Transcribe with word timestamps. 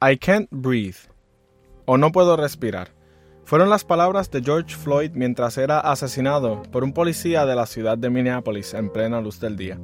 I 0.00 0.16
can't 0.16 0.48
breathe 0.52 1.10
o 1.84 1.98
no 1.98 2.12
puedo 2.12 2.36
respirar. 2.36 2.94
Fueron 3.42 3.68
las 3.68 3.82
palabras 3.82 4.30
de 4.30 4.40
George 4.40 4.76
Floyd 4.76 5.10
mientras 5.14 5.58
era 5.58 5.80
asesinado 5.80 6.62
por 6.70 6.84
un 6.84 6.92
policía 6.92 7.44
de 7.46 7.56
la 7.56 7.66
ciudad 7.66 7.98
de 7.98 8.08
Minneapolis 8.08 8.74
en 8.74 8.90
plena 8.90 9.20
luz 9.20 9.40
del 9.40 9.56
día. 9.56 9.80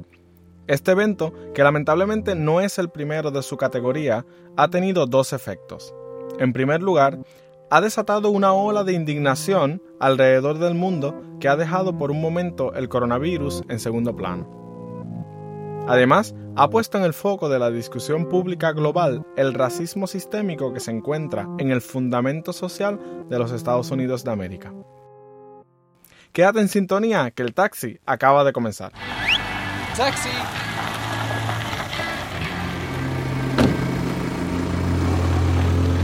Este 0.67 0.91
evento, 0.91 1.33
que 1.53 1.63
lamentablemente 1.63 2.33
no 2.33 2.61
es 2.61 2.79
el 2.79 2.87
primero 2.87 3.29
de 3.29 3.43
su 3.43 3.57
categoría, 3.57 4.25
ha 4.55 4.69
tenido 4.69 5.05
dos 5.05 5.33
efectos. 5.33 5.93
En 6.39 6.53
primer 6.53 6.81
lugar, 6.81 7.19
ha 7.69 7.81
desatado 7.81 8.29
una 8.29 8.53
ola 8.53 8.85
de 8.85 8.93
indignación 8.93 9.83
alrededor 9.99 10.59
del 10.59 10.75
mundo 10.75 11.21
que 11.41 11.49
ha 11.49 11.57
dejado 11.57 11.97
por 11.97 12.09
un 12.09 12.21
momento 12.21 12.73
el 12.73 12.87
coronavirus 12.87 13.63
en 13.67 13.81
segundo 13.81 14.15
plano. 14.15 14.64
Además, 15.87 16.33
ha 16.55 16.69
puesto 16.69 16.97
en 16.97 17.03
el 17.03 17.13
foco 17.13 17.47
de 17.47 17.59
la 17.59 17.69
discusión 17.69 18.27
pública 18.27 18.71
global 18.71 19.23
el 19.37 19.53
racismo 19.53 20.07
sistémico 20.07 20.73
que 20.73 20.79
se 20.79 20.89
encuentra 20.89 21.47
en 21.59 21.69
el 21.69 21.81
fundamento 21.81 22.53
social 22.53 22.99
de 23.29 23.37
los 23.37 23.51
Estados 23.51 23.91
Unidos 23.91 24.23
de 24.23 24.31
América. 24.31 24.73
Quédate 26.31 26.59
en 26.59 26.69
sintonía 26.69 27.29
que 27.31 27.43
el 27.43 27.53
taxi 27.53 27.99
acaba 28.05 28.43
de 28.43 28.51
comenzar. 28.51 28.93
¡Taxi! 29.95 30.29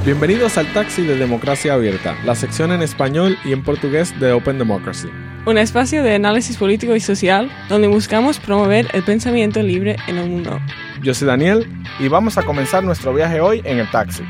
Bienvenidos 0.05 0.57
al 0.57 0.71
Taxi 0.73 1.05
de 1.05 1.15
Democracia 1.15 1.73
Abierta, 1.73 2.17
la 2.23 2.34
sección 2.34 2.71
en 2.71 2.81
español 2.81 3.37
y 3.45 3.53
en 3.53 3.63
portugués 3.63 4.20
de 4.20 4.31
Open 4.31 4.57
Democracy 4.57 5.09
un 5.45 5.57
espacio 5.57 6.03
de 6.03 6.13
análisis 6.13 6.57
político 6.57 6.95
y 6.95 6.99
social 6.99 7.49
donde 7.67 7.87
buscamos 7.87 8.39
promover 8.39 8.87
el 8.93 9.03
pensamiento 9.03 9.61
libre 9.61 9.95
en 10.07 10.17
el 10.17 10.29
mundo. 10.29 10.59
Yo 11.01 11.13
soy 11.15 11.27
Daniel 11.27 11.67
y 11.99 12.07
vamos 12.07 12.37
a 12.37 12.43
comenzar 12.43 12.83
nuestro 12.83 13.13
viaje 13.13 13.41
hoy 13.41 13.61
en 13.65 13.79
el 13.79 13.89
taxi. 13.89 14.23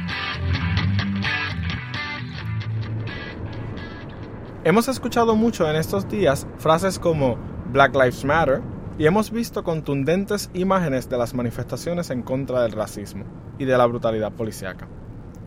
Hemos 4.63 4.87
escuchado 4.87 5.35
mucho 5.35 5.69
en 5.69 5.75
estos 5.75 6.07
días 6.07 6.47
frases 6.59 6.97
como 6.97 7.37
Black 7.71 7.93
Lives 7.93 8.23
Matter 8.23 8.61
y 8.97 9.05
hemos 9.05 9.31
visto 9.31 9.63
contundentes 9.63 10.49
imágenes 10.53 11.09
de 11.09 11.17
las 11.17 11.33
manifestaciones 11.33 12.09
en 12.09 12.21
contra 12.21 12.61
del 12.61 12.71
racismo 12.71 13.25
y 13.57 13.65
de 13.65 13.77
la 13.77 13.85
brutalidad 13.85 14.31
policíaca. 14.31 14.87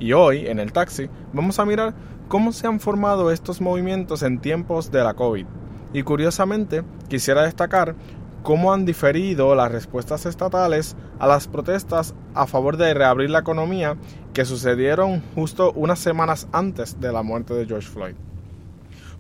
Y 0.05 0.12
hoy, 0.12 0.48
en 0.48 0.58
el 0.58 0.70
taxi, 0.70 1.08
vamos 1.33 1.58
a 1.58 1.64
mirar 1.64 1.94
cómo 2.28 2.52
se 2.52 2.66
han 2.66 2.78
formado 2.78 3.30
estos 3.30 3.62
movimientos 3.62 4.22
en 4.22 4.38
tiempos 4.38 4.91
de 4.91 5.02
la 5.02 5.14
COVID. 5.14 5.46
Y 5.94 6.02
curiosamente, 6.02 6.84
quisiera 7.08 7.44
destacar 7.44 7.94
cómo 8.42 8.74
han 8.74 8.84
diferido 8.84 9.55
las 9.55 9.72
respuestas 9.72 10.27
estatales 10.27 10.94
a 11.19 11.27
las 11.27 11.48
protestas 11.48 12.14
a 12.34 12.46
favor 12.46 12.77
de 12.77 12.92
reabrir 12.92 13.30
la 13.30 13.38
economía 13.38 13.96
que 14.34 14.44
sucedieron 14.44 15.22
justo 15.34 15.72
unas 15.72 16.00
semanas 16.00 16.48
antes 16.52 17.00
de 17.00 17.11
la 17.11 17.22
muerte 17.22 17.55
de 17.55 17.64
George 17.64 17.89
Floyd. 17.89 18.14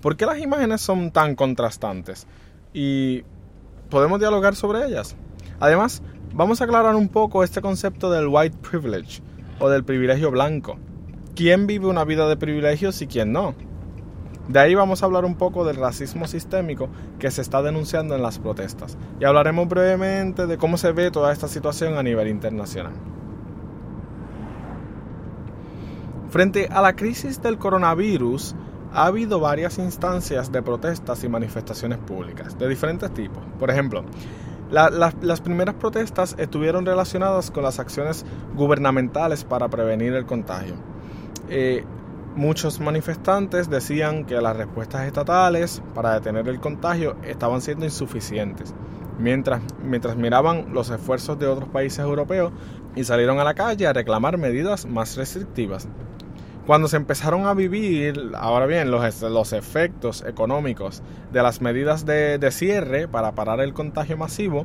¿Por 0.02 0.18
qué 0.18 0.26
las 0.26 0.38
imágenes 0.38 0.82
son 0.82 1.10
tan 1.12 1.34
contrastantes? 1.34 2.26
Y 2.74 3.22
podemos 3.88 4.20
dialogar 4.20 4.54
sobre 4.54 4.84
ellas. 4.84 5.16
Además, 5.60 6.02
vamos 6.34 6.60
a 6.60 6.64
aclarar 6.64 6.94
un 6.94 7.08
poco 7.08 7.42
este 7.42 7.62
concepto 7.62 8.10
del 8.10 8.28
white 8.28 8.58
privilege 8.58 9.22
o 9.58 9.68
del 9.68 9.84
privilegio 9.84 10.30
blanco. 10.30 10.78
¿Quién 11.34 11.66
vive 11.66 11.86
una 11.86 12.04
vida 12.04 12.28
de 12.28 12.36
privilegios 12.36 13.00
y 13.02 13.06
quién 13.06 13.32
no? 13.32 13.54
De 14.48 14.58
ahí 14.58 14.74
vamos 14.74 15.02
a 15.02 15.06
hablar 15.06 15.24
un 15.24 15.36
poco 15.36 15.64
del 15.64 15.76
racismo 15.76 16.26
sistémico 16.26 16.88
que 17.18 17.30
se 17.30 17.40
está 17.40 17.62
denunciando 17.62 18.14
en 18.14 18.22
las 18.22 18.38
protestas 18.38 18.98
y 19.18 19.24
hablaremos 19.24 19.66
brevemente 19.68 20.46
de 20.46 20.58
cómo 20.58 20.76
se 20.76 20.92
ve 20.92 21.10
toda 21.10 21.32
esta 21.32 21.48
situación 21.48 21.96
a 21.96 22.02
nivel 22.02 22.28
internacional. 22.28 22.92
Frente 26.28 26.68
a 26.70 26.82
la 26.82 26.94
crisis 26.94 27.40
del 27.40 27.58
coronavirus, 27.58 28.54
ha 28.92 29.06
habido 29.06 29.40
varias 29.40 29.78
instancias 29.78 30.52
de 30.52 30.62
protestas 30.62 31.24
y 31.24 31.28
manifestaciones 31.28 31.98
públicas 31.98 32.58
de 32.58 32.68
diferentes 32.68 33.12
tipos. 33.14 33.42
Por 33.58 33.70
ejemplo, 33.70 34.04
las 34.74 35.40
primeras 35.40 35.76
protestas 35.76 36.34
estuvieron 36.38 36.84
relacionadas 36.84 37.50
con 37.50 37.62
las 37.62 37.78
acciones 37.78 38.26
gubernamentales 38.54 39.44
para 39.44 39.68
prevenir 39.68 40.14
el 40.14 40.26
contagio. 40.26 40.74
Eh, 41.48 41.84
muchos 42.34 42.80
manifestantes 42.80 43.70
decían 43.70 44.24
que 44.24 44.40
las 44.40 44.56
respuestas 44.56 45.06
estatales 45.06 45.82
para 45.94 46.14
detener 46.14 46.48
el 46.48 46.60
contagio 46.60 47.16
estaban 47.22 47.60
siendo 47.60 47.84
insuficientes, 47.84 48.74
mientras, 49.18 49.62
mientras 49.82 50.16
miraban 50.16 50.74
los 50.74 50.90
esfuerzos 50.90 51.38
de 51.38 51.46
otros 51.46 51.68
países 51.68 52.00
europeos 52.00 52.52
y 52.96 53.04
salieron 53.04 53.38
a 53.38 53.44
la 53.44 53.54
calle 53.54 53.86
a 53.86 53.92
reclamar 53.92 54.38
medidas 54.38 54.86
más 54.86 55.16
restrictivas. 55.16 55.88
Cuando 56.66 56.88
se 56.88 56.96
empezaron 56.96 57.44
a 57.44 57.52
vivir, 57.52 58.30
ahora 58.34 58.64
bien, 58.64 58.90
los, 58.90 59.20
los 59.20 59.52
efectos 59.52 60.24
económicos 60.26 61.02
de 61.30 61.42
las 61.42 61.60
medidas 61.60 62.06
de, 62.06 62.38
cierre 62.50 63.06
para 63.06 63.34
parar 63.34 63.60
el 63.60 63.74
contagio 63.74 64.16
masivo, 64.16 64.64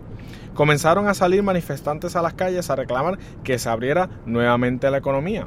comenzaron 0.54 1.10
a 1.10 1.14
salir 1.14 1.44
manifestantes 1.44 2.16
a 2.16 2.22
las 2.22 2.36
calles 2.36 2.70
a 2.70 2.78
reclamar 2.78 3.20
que 3.44 3.60
se 3.60 3.68
abriera 3.68 4.10
nuevamente 4.26 4.90
la 4.90 5.00
economía. 5.00 5.46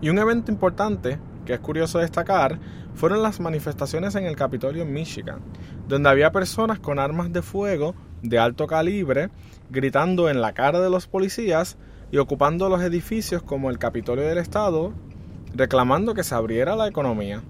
Y 0.00 0.08
un 0.08 0.18
evento 0.18 0.50
importante, 0.50 1.20
que 1.46 1.54
es 1.54 1.60
curioso 1.60 2.00
destacar, 2.00 2.58
fueron 2.94 3.22
las 3.22 3.38
manifestaciones 3.38 4.16
en 4.16 4.24
el 4.24 4.34
Capitolio 4.34 4.82
en 4.82 4.92
Michigan, 4.92 5.38
donde 5.86 6.08
había 6.08 6.32
personas 6.32 6.80
con 6.80 6.98
armas 6.98 7.32
de 7.32 7.42
fuego 7.42 7.94
de 8.20 8.40
alto 8.40 8.66
calibre 8.66 9.30
gritando 9.70 10.28
en 10.28 10.40
la 10.40 10.54
cara 10.54 10.80
de 10.80 10.90
los 10.90 11.06
policías 11.06 11.78
y 12.10 12.16
ocupando 12.16 12.68
los 12.68 12.82
edificios 12.82 13.44
como 13.44 13.70
el 13.70 13.78
Capitolio 13.78 14.24
del 14.24 14.38
Estado 14.38 14.92
reclamando 15.54 16.14
que 16.14 16.24
se 16.24 16.34
abriera 16.34 16.76
la 16.76 16.88
economía. 16.88 17.42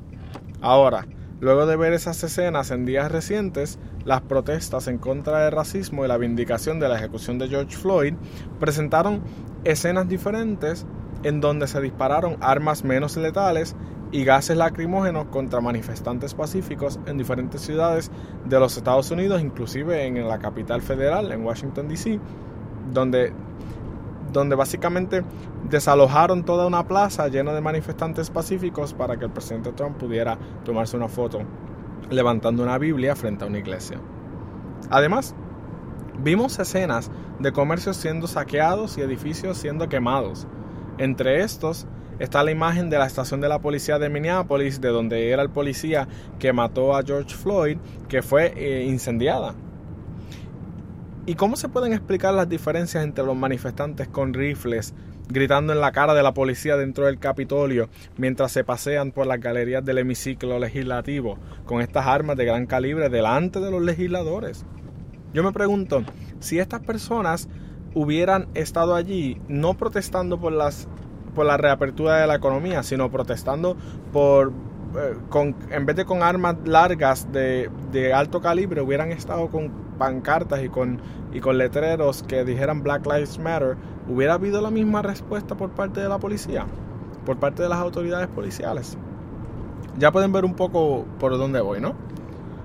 Ahora, 0.60 1.06
luego 1.40 1.66
de 1.66 1.76
ver 1.76 1.92
esas 1.92 2.22
escenas 2.22 2.70
en 2.70 2.84
días 2.84 3.10
recientes, 3.10 3.78
las 4.04 4.22
protestas 4.22 4.88
en 4.88 4.98
contra 4.98 5.40
del 5.40 5.52
racismo 5.52 6.04
y 6.04 6.08
la 6.08 6.16
vindicación 6.16 6.80
de 6.80 6.88
la 6.88 6.96
ejecución 6.96 7.38
de 7.38 7.48
George 7.48 7.76
Floyd 7.76 8.14
presentaron 8.58 9.22
escenas 9.64 10.08
diferentes 10.08 10.86
en 11.22 11.40
donde 11.40 11.66
se 11.66 11.80
dispararon 11.80 12.36
armas 12.40 12.84
menos 12.84 13.16
letales 13.16 13.76
y 14.10 14.24
gases 14.24 14.56
lacrimógenos 14.56 15.26
contra 15.26 15.60
manifestantes 15.60 16.34
pacíficos 16.34 16.98
en 17.06 17.18
diferentes 17.18 17.60
ciudades 17.60 18.10
de 18.46 18.58
los 18.58 18.76
Estados 18.76 19.10
Unidos, 19.10 19.42
inclusive 19.42 20.06
en 20.06 20.26
la 20.26 20.38
capital 20.38 20.80
federal, 20.80 21.30
en 21.32 21.44
Washington, 21.44 21.88
D.C., 21.88 22.18
donde 22.92 23.32
donde 24.32 24.56
básicamente 24.56 25.24
desalojaron 25.68 26.44
toda 26.44 26.66
una 26.66 26.86
plaza 26.86 27.28
llena 27.28 27.52
de 27.52 27.60
manifestantes 27.60 28.30
pacíficos 28.30 28.94
para 28.94 29.16
que 29.16 29.24
el 29.24 29.30
presidente 29.30 29.72
Trump 29.72 29.96
pudiera 29.96 30.38
tomarse 30.64 30.96
una 30.96 31.08
foto 31.08 31.40
levantando 32.10 32.62
una 32.62 32.78
Biblia 32.78 33.14
frente 33.16 33.44
a 33.44 33.48
una 33.48 33.58
iglesia. 33.58 34.00
Además, 34.90 35.34
vimos 36.18 36.58
escenas 36.58 37.10
de 37.38 37.52
comercios 37.52 37.96
siendo 37.96 38.26
saqueados 38.26 38.98
y 38.98 39.02
edificios 39.02 39.58
siendo 39.58 39.88
quemados. 39.88 40.46
Entre 40.98 41.42
estos 41.42 41.86
está 42.18 42.42
la 42.42 42.50
imagen 42.50 42.90
de 42.90 42.98
la 42.98 43.06
estación 43.06 43.40
de 43.40 43.48
la 43.48 43.60
policía 43.60 43.98
de 43.98 44.08
Minneapolis, 44.08 44.80
de 44.80 44.88
donde 44.88 45.30
era 45.30 45.42
el 45.42 45.50
policía 45.50 46.08
que 46.38 46.52
mató 46.52 46.96
a 46.96 47.02
George 47.02 47.34
Floyd, 47.34 47.78
que 48.08 48.22
fue 48.22 48.52
eh, 48.56 48.84
incendiada. 48.84 49.54
¿Y 51.28 51.34
cómo 51.34 51.56
se 51.56 51.68
pueden 51.68 51.92
explicar 51.92 52.32
las 52.32 52.48
diferencias 52.48 53.04
entre 53.04 53.22
los 53.22 53.36
manifestantes 53.36 54.08
con 54.08 54.32
rifles 54.32 54.94
gritando 55.28 55.74
en 55.74 55.80
la 55.82 55.92
cara 55.92 56.14
de 56.14 56.22
la 56.22 56.32
policía 56.32 56.78
dentro 56.78 57.04
del 57.04 57.18
Capitolio 57.18 57.90
mientras 58.16 58.50
se 58.50 58.64
pasean 58.64 59.12
por 59.12 59.26
las 59.26 59.38
galerías 59.38 59.84
del 59.84 59.98
hemiciclo 59.98 60.58
legislativo 60.58 61.36
con 61.66 61.82
estas 61.82 62.06
armas 62.06 62.38
de 62.38 62.46
gran 62.46 62.64
calibre 62.64 63.10
delante 63.10 63.60
de 63.60 63.70
los 63.70 63.82
legisladores? 63.82 64.64
Yo 65.34 65.42
me 65.42 65.52
pregunto, 65.52 66.02
si 66.40 66.60
estas 66.60 66.80
personas 66.80 67.50
hubieran 67.92 68.48
estado 68.54 68.94
allí 68.94 69.38
no 69.48 69.74
protestando 69.74 70.40
por 70.40 70.54
las 70.54 70.88
por 71.34 71.44
la 71.44 71.58
reapertura 71.58 72.22
de 72.22 72.26
la 72.26 72.36
economía, 72.36 72.82
sino 72.82 73.10
protestando 73.10 73.76
por 74.14 74.54
eh, 74.96 75.14
con, 75.28 75.54
en 75.70 75.84
vez 75.84 75.94
de 75.94 76.06
con 76.06 76.22
armas 76.22 76.56
largas 76.64 77.30
de, 77.30 77.70
de, 77.92 78.14
alto 78.14 78.40
calibre, 78.40 78.80
hubieran 78.80 79.12
estado 79.12 79.48
con 79.50 79.87
pancartas 79.98 80.62
y 80.62 80.68
con, 80.68 81.00
y 81.32 81.40
con 81.40 81.58
letreros 81.58 82.22
que 82.22 82.44
dijeran 82.44 82.82
Black 82.82 83.06
Lives 83.06 83.38
Matter, 83.38 83.76
¿hubiera 84.08 84.34
habido 84.34 84.60
la 84.60 84.70
misma 84.70 85.02
respuesta 85.02 85.56
por 85.56 85.70
parte 85.70 86.00
de 86.00 86.08
la 86.08 86.18
policía? 86.18 86.66
Por 87.26 87.36
parte 87.38 87.62
de 87.62 87.68
las 87.68 87.78
autoridades 87.78 88.28
policiales. 88.28 88.96
Ya 89.98 90.12
pueden 90.12 90.32
ver 90.32 90.44
un 90.44 90.54
poco 90.54 91.04
por 91.18 91.36
dónde 91.36 91.60
voy, 91.60 91.80
¿no? 91.80 91.94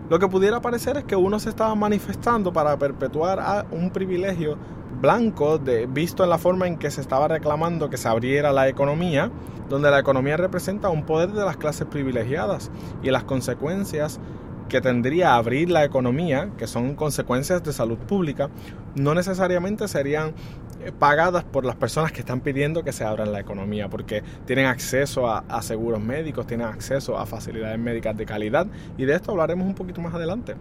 Lo 0.09 0.19
que 0.19 0.27
pudiera 0.27 0.61
parecer 0.61 0.97
es 0.97 1.05
que 1.05 1.15
uno 1.15 1.39
se 1.39 1.49
estaba 1.49 1.73
manifestando 1.75 2.53
para 2.53 2.77
perpetuar 2.77 3.65
un 3.71 3.89
privilegio 3.89 4.57
blanco 5.01 5.57
de, 5.57 5.85
visto 5.85 6.23
en 6.23 6.29
la 6.29 6.37
forma 6.37 6.67
en 6.67 6.77
que 6.77 6.91
se 6.91 7.01
estaba 7.01 7.27
reclamando 7.27 7.89
que 7.89 7.97
se 7.97 8.07
abriera 8.07 8.51
la 8.51 8.67
economía, 8.67 9.31
donde 9.69 9.89
la 9.89 9.99
economía 9.99 10.37
representa 10.37 10.89
un 10.89 11.03
poder 11.03 11.31
de 11.31 11.43
las 11.43 11.57
clases 11.57 11.87
privilegiadas 11.87 12.69
y 13.01 13.09
las 13.09 13.23
consecuencias 13.23 14.19
que 14.69 14.81
tendría 14.81 15.35
abrir 15.35 15.69
la 15.69 15.83
economía, 15.83 16.51
que 16.57 16.67
son 16.67 16.95
consecuencias 16.95 17.63
de 17.63 17.73
salud 17.73 17.97
pública, 17.97 18.49
no 18.95 19.13
necesariamente 19.13 19.87
serían 19.87 20.33
pagadas 20.91 21.43
por 21.43 21.65
las 21.65 21.75
personas 21.75 22.11
que 22.11 22.19
están 22.19 22.41
pidiendo 22.41 22.83
que 22.83 22.91
se 22.91 23.03
abra 23.03 23.25
la 23.25 23.39
economía, 23.39 23.89
porque 23.89 24.23
tienen 24.45 24.65
acceso 24.65 25.29
a, 25.29 25.61
seguros 25.61 26.01
médicos, 26.01 26.45
tienen 26.45 26.67
acceso 26.67 27.17
a 27.17 27.25
facilidades 27.25 27.79
médicas 27.79 28.17
de 28.17 28.25
calidad, 28.25 28.67
y 28.97 29.05
de 29.05 29.15
esto 29.15 29.31
hablaremos 29.31 29.65
un 29.65 29.75
poquito 29.75 30.01
más 30.01 30.13
adelante. 30.13 30.55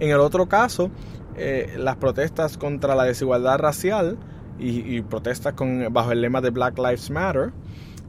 En 0.00 0.10
el 0.10 0.20
otro 0.20 0.46
caso, 0.46 0.90
eh, 1.36 1.74
las 1.78 1.96
protestas 1.96 2.58
contra 2.58 2.94
la 2.94 3.04
desigualdad 3.04 3.58
racial 3.58 4.18
y, 4.58 5.02
protestas 5.02 5.54
con, 5.54 5.92
bajo 5.92 6.10
el 6.10 6.20
lema 6.20 6.40
de 6.40 6.50
Black 6.50 6.76
Lives 6.78 7.10
Matter 7.10 7.52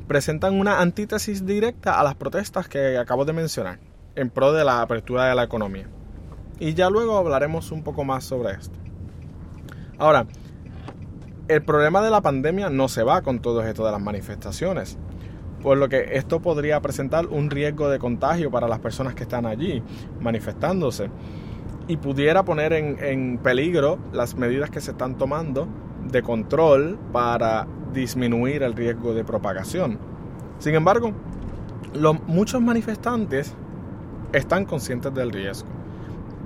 presentan 0.07 0.59
una 0.59 0.81
antítesis 0.81 1.45
directa 1.45 1.99
a 1.99 2.03
las 2.03 2.15
protestas 2.15 2.67
que 2.67 2.97
acabo 2.97 3.25
de 3.25 3.33
mencionar, 3.33 3.77
en 4.15 4.29
pro 4.29 4.53
de 4.53 4.65
la 4.65 4.81
apertura 4.81 5.25
de 5.25 5.35
la 5.35 5.43
economía. 5.43 5.87
Y 6.59 6.73
ya 6.73 6.89
luego 6.89 7.17
hablaremos 7.17 7.71
un 7.71 7.83
poco 7.83 8.03
más 8.03 8.23
sobre 8.25 8.53
esto. 8.53 8.77
Ahora, 9.97 10.25
el 11.47 11.63
problema 11.63 12.01
de 12.01 12.11
la 12.11 12.21
pandemia 12.21 12.69
no 12.69 12.87
se 12.87 13.03
va 13.03 13.21
con 13.21 13.39
todo 13.39 13.63
esto 13.63 13.85
de 13.85 13.91
las 13.91 14.01
manifestaciones, 14.01 14.97
por 15.61 15.77
lo 15.77 15.89
que 15.89 16.11
esto 16.13 16.41
podría 16.41 16.79
presentar 16.81 17.27
un 17.27 17.49
riesgo 17.49 17.89
de 17.89 17.99
contagio 17.99 18.51
para 18.51 18.67
las 18.67 18.79
personas 18.79 19.15
que 19.15 19.23
están 19.23 19.45
allí 19.45 19.81
manifestándose 20.19 21.09
y 21.87 21.97
pudiera 21.97 22.45
poner 22.45 22.71
en, 22.73 23.39
peligro 23.39 23.97
las 24.13 24.35
medidas 24.35 24.69
que 24.69 24.79
se 24.79 24.91
están 24.91 25.17
tomando 25.17 25.67
de 26.07 26.21
control 26.21 26.99
para 27.11 27.67
disminuir 27.93 28.61
el 28.61 28.73
riesgo 28.73 29.13
de 29.13 29.23
propagación. 29.23 29.97
Sin 30.59 30.75
embargo, 30.75 31.13
los, 31.93 32.21
muchos 32.27 32.61
manifestantes 32.61 33.55
están 34.33 34.65
conscientes 34.65 35.13
del 35.13 35.31
riesgo, 35.31 35.69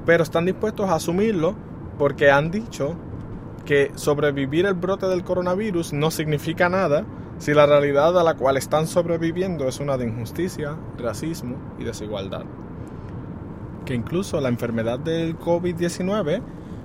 pero 0.06 0.24
están 0.24 0.46
dispuestos 0.46 0.90
a 0.90 0.96
asumirlo 0.96 1.56
porque 1.98 2.32
han 2.32 2.52
dicho 2.52 2.96
que 3.66 3.92
sobrevivir 3.96 4.66
el 4.66 4.74
brote 4.74 5.08
del 5.08 5.24
coronavirus 5.24 5.94
no 5.94 6.12
significa 6.12 6.70
nada 6.70 7.06
si 7.38 7.54
la 7.54 7.66
realidad 7.66 8.18
a 8.20 8.24
la 8.24 8.36
cual 8.36 8.58
están 8.58 8.88
sobreviviendo 8.88 9.68
es 9.68 9.80
una 9.80 9.98
de 9.98 10.06
injusticia, 10.06 10.78
racismo 10.98 11.58
y 11.80 11.84
desigualdad. 11.84 12.44
Que 13.86 13.96
incluso 13.96 14.40
la 14.40 14.50
enfermedad 14.50 15.00
del 15.00 15.38
COVID-19 15.38 16.42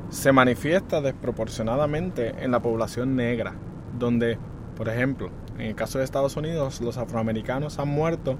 se 0.08 0.32
manifiesta 0.32 1.00
desproporcionadamente 1.00 2.34
en 2.42 2.50
la 2.50 2.60
población 2.60 3.14
negra, 3.14 3.54
donde, 3.98 4.38
por 4.76 4.88
ejemplo, 4.88 5.30
en 5.58 5.66
el 5.66 5.74
caso 5.74 5.98
de 5.98 6.04
Estados 6.04 6.36
Unidos, 6.36 6.80
los 6.80 6.96
afroamericanos 6.96 7.78
han 7.78 7.88
muerto 7.88 8.38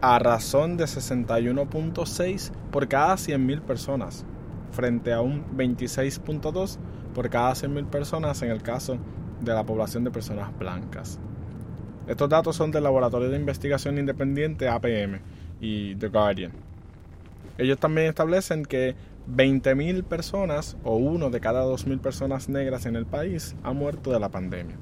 a 0.00 0.18
razón 0.18 0.76
de 0.76 0.84
61.6 0.84 2.52
por 2.70 2.88
cada 2.88 3.14
100.000 3.14 3.60
personas, 3.62 4.24
frente 4.72 5.12
a 5.12 5.20
un 5.20 5.44
26.2 5.56 6.78
por 7.14 7.30
cada 7.30 7.52
100.000 7.52 7.86
personas 7.86 8.42
en 8.42 8.50
el 8.50 8.62
caso 8.62 8.98
de 9.40 9.54
la 9.54 9.64
población 9.64 10.04
de 10.04 10.10
personas 10.10 10.56
blancas. 10.58 11.18
Estos 12.06 12.28
datos 12.28 12.56
son 12.56 12.70
del 12.70 12.84
Laboratorio 12.84 13.30
de 13.30 13.36
Investigación 13.36 13.98
Independiente 13.98 14.68
APM 14.68 15.20
y 15.60 15.96
The 15.96 16.08
Guardian. 16.08 16.52
Ellos 17.58 17.78
también 17.78 18.08
establecen 18.08 18.64
que 18.64 18.94
20.000 19.28 20.04
personas 20.04 20.76
o 20.84 20.96
uno 20.96 21.30
de 21.30 21.40
cada 21.40 21.64
2.000 21.64 21.98
personas 22.00 22.48
negras 22.48 22.86
en 22.86 22.96
el 22.96 23.06
país 23.06 23.56
ha 23.64 23.72
muerto 23.72 24.12
de 24.12 24.20
la 24.20 24.28
pandemia. 24.28 24.76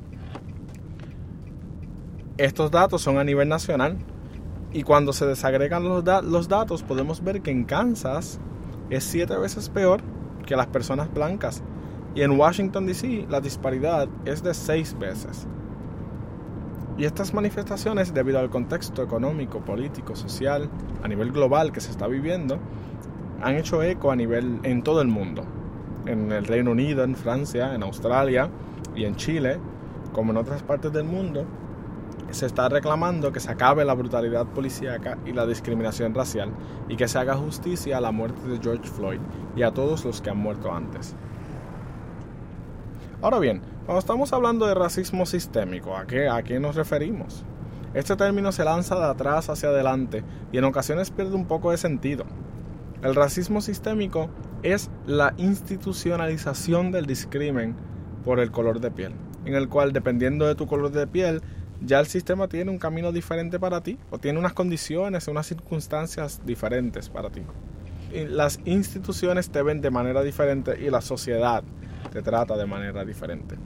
Estos 2.37 2.71
datos 2.71 3.01
son 3.01 3.17
a 3.19 3.25
nivel 3.25 3.49
nacional 3.49 3.97
y 4.75 4.83
cuando 4.83 5.13
se 5.13 5.25
desagregan 5.25 5.85
los, 5.85 6.49
datos 6.49 6.83
podemos 6.83 7.23
ver 7.23 7.41
que 7.43 7.53
en 7.53 7.65
Kansas 7.65 8.41
es 8.91 9.05
siete 9.05 9.37
veces 9.37 9.69
peor 9.69 10.01
que 10.45 10.57
las 10.57 10.67
personas 10.67 11.15
blancas 11.15 11.63
y 12.17 12.23
en 12.23 12.33
Washington 12.33 12.85
DC 12.85 13.27
la 13.31 13.41
disparidad 13.41 14.09
es 14.25 14.43
de 14.43 14.53
seis 14.53 14.99
veces. 14.99 15.47
Y 16.99 17.05
estas 17.05 17.35
manifestaciones, 17.35 18.15
debido 18.15 18.39
al 18.39 18.51
contexto 18.51 19.03
económico, 19.03 19.61
político, 19.61 20.15
social, 20.15 20.69
a 21.03 21.09
nivel 21.09 21.33
global 21.33 21.73
que 21.73 21.81
se 21.81 21.91
está 21.91 22.07
viviendo, 22.07 22.59
han 23.43 23.57
hecho 23.57 23.83
eco 23.83 24.11
a 24.11 24.17
nivel 24.17 24.61
en 24.63 24.83
todo 24.83 25.01
el 25.03 25.09
mundo. 25.09 25.45
En 26.07 26.31
el 26.31 26.45
Reino 26.45 26.71
Unido, 26.71 27.03
en 27.03 27.17
Francia, 27.17 27.75
en 27.75 27.83
Australia 27.83 28.49
y 28.95 29.05
en 29.05 29.17
Chile, 29.17 29.59
como 30.13 30.31
en 30.31 30.37
otras 30.37 30.63
partes 30.63 30.93
del 30.93 31.05
mundo, 31.05 31.45
se 32.35 32.47
está 32.47 32.69
reclamando 32.69 33.33
que 33.33 33.41
se 33.41 33.51
acabe 33.51 33.85
la 33.85 33.95
brutalidad 33.95 34.47
policíaca 34.47 35.19
y 35.25 35.33
la 35.33 35.47
discriminación 35.47 36.15
racial 36.15 36.51
y 36.89 36.97
que 36.97 37.09
se 37.09 37.19
haga 37.19 37.37
justicia 37.37 37.99
a 37.99 38.01
la 38.01 38.11
muerte 38.11 38.47
de 38.49 38.59
George 38.59 38.89
Floyd 38.89 39.21
y 39.57 39.63
a 39.63 39.71
todos 39.71 40.05
los 40.05 40.21
que 40.21 40.31
han 40.31 40.39
muerto 40.39 40.73
antes. 40.73 41.15
Ahora 43.23 43.39
bien, 43.39 43.63
cuando 43.87 44.01
estamos 44.01 44.33
hablando 44.33 44.67
de 44.67 44.75
racismo 44.75 45.27
sistémico, 45.27 45.97
¿a 45.97 46.07
qué, 46.07 46.29
¿a 46.29 46.43
qué 46.43 46.59
nos 46.61 46.75
referimos? 46.75 47.45
Este 47.95 48.17
término 48.17 48.51
se 48.51 48.65
lanza 48.65 48.97
de 48.97 49.05
atrás 49.05 49.49
hacia 49.49 49.69
adelante 49.69 50.25
y 50.51 50.59
en 50.59 50.65
ocasiones 50.65 51.11
pierde 51.11 51.35
un 51.35 51.47
poco 51.47 51.71
de 51.71 51.77
sentido. 51.77 52.25
El 53.03 53.15
racismo 53.15 53.61
sistémico 53.61 54.29
es 54.63 54.91
la 55.07 55.35
institucionalización 55.37 56.91
del 56.91 57.07
discrimen 57.07 57.77
por 58.25 58.41
el 58.41 58.51
color 58.51 58.81
de 58.81 58.91
piel, 58.91 59.13
en 59.45 59.55
el 59.55 59.69
cual 59.69 59.93
dependiendo 59.93 60.47
de 60.47 60.55
tu 60.55 60.67
color 60.67 60.91
de 60.91 61.07
piel, 61.07 61.43
ya 61.85 62.01
el 62.01 62.07
sistema 62.07 62.49
tiene 62.49 62.71
un 62.71 62.79
camino 62.79 63.13
diferente 63.13 63.59
para 63.59 63.83
ti 63.83 63.99
o 64.11 64.19
tiene 64.19 64.39
unas 64.39 64.53
condiciones, 64.53 65.29
unas 65.29 65.47
circunstancias 65.47 66.41
diferentes 66.45 67.09
para 67.09 67.31
ti. 67.31 67.43
las 68.13 68.61
instituciones 68.65 69.51
te 69.51 69.63
ven 69.63 69.81
de 69.81 69.91
manera 69.91 70.23
diferente 70.23 70.79
y 70.81 70.89
la 70.89 71.01
sociedad 71.01 71.65
te 72.13 72.23
trata 72.23 72.57
de 72.57 72.67
manera 72.67 73.05
diferente. 73.05 73.57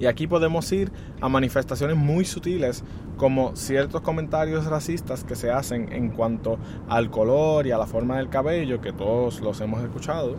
Y 0.00 0.06
aquí 0.06 0.26
podemos 0.26 0.70
ir 0.72 0.92
a 1.20 1.28
manifestaciones 1.28 1.96
muy 1.96 2.24
sutiles 2.24 2.84
como 3.16 3.56
ciertos 3.56 4.00
comentarios 4.00 4.64
racistas 4.66 5.24
que 5.24 5.34
se 5.34 5.50
hacen 5.50 5.92
en 5.92 6.10
cuanto 6.10 6.58
al 6.88 7.10
color 7.10 7.66
y 7.66 7.72
a 7.72 7.78
la 7.78 7.86
forma 7.86 8.16
del 8.16 8.28
cabello, 8.28 8.80
que 8.80 8.92
todos 8.92 9.40
los 9.40 9.60
hemos 9.60 9.82
escuchado, 9.82 10.36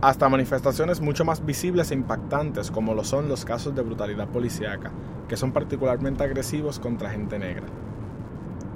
hasta 0.00 0.28
manifestaciones 0.28 1.00
mucho 1.00 1.24
más 1.24 1.44
visibles 1.44 1.90
e 1.90 1.94
impactantes 1.94 2.70
como 2.70 2.94
lo 2.94 3.04
son 3.04 3.28
los 3.28 3.44
casos 3.44 3.74
de 3.74 3.82
brutalidad 3.82 4.28
policíaca, 4.28 4.90
que 5.28 5.36
son 5.36 5.52
particularmente 5.52 6.24
agresivos 6.24 6.78
contra 6.78 7.10
gente 7.10 7.38
negra. 7.38 7.66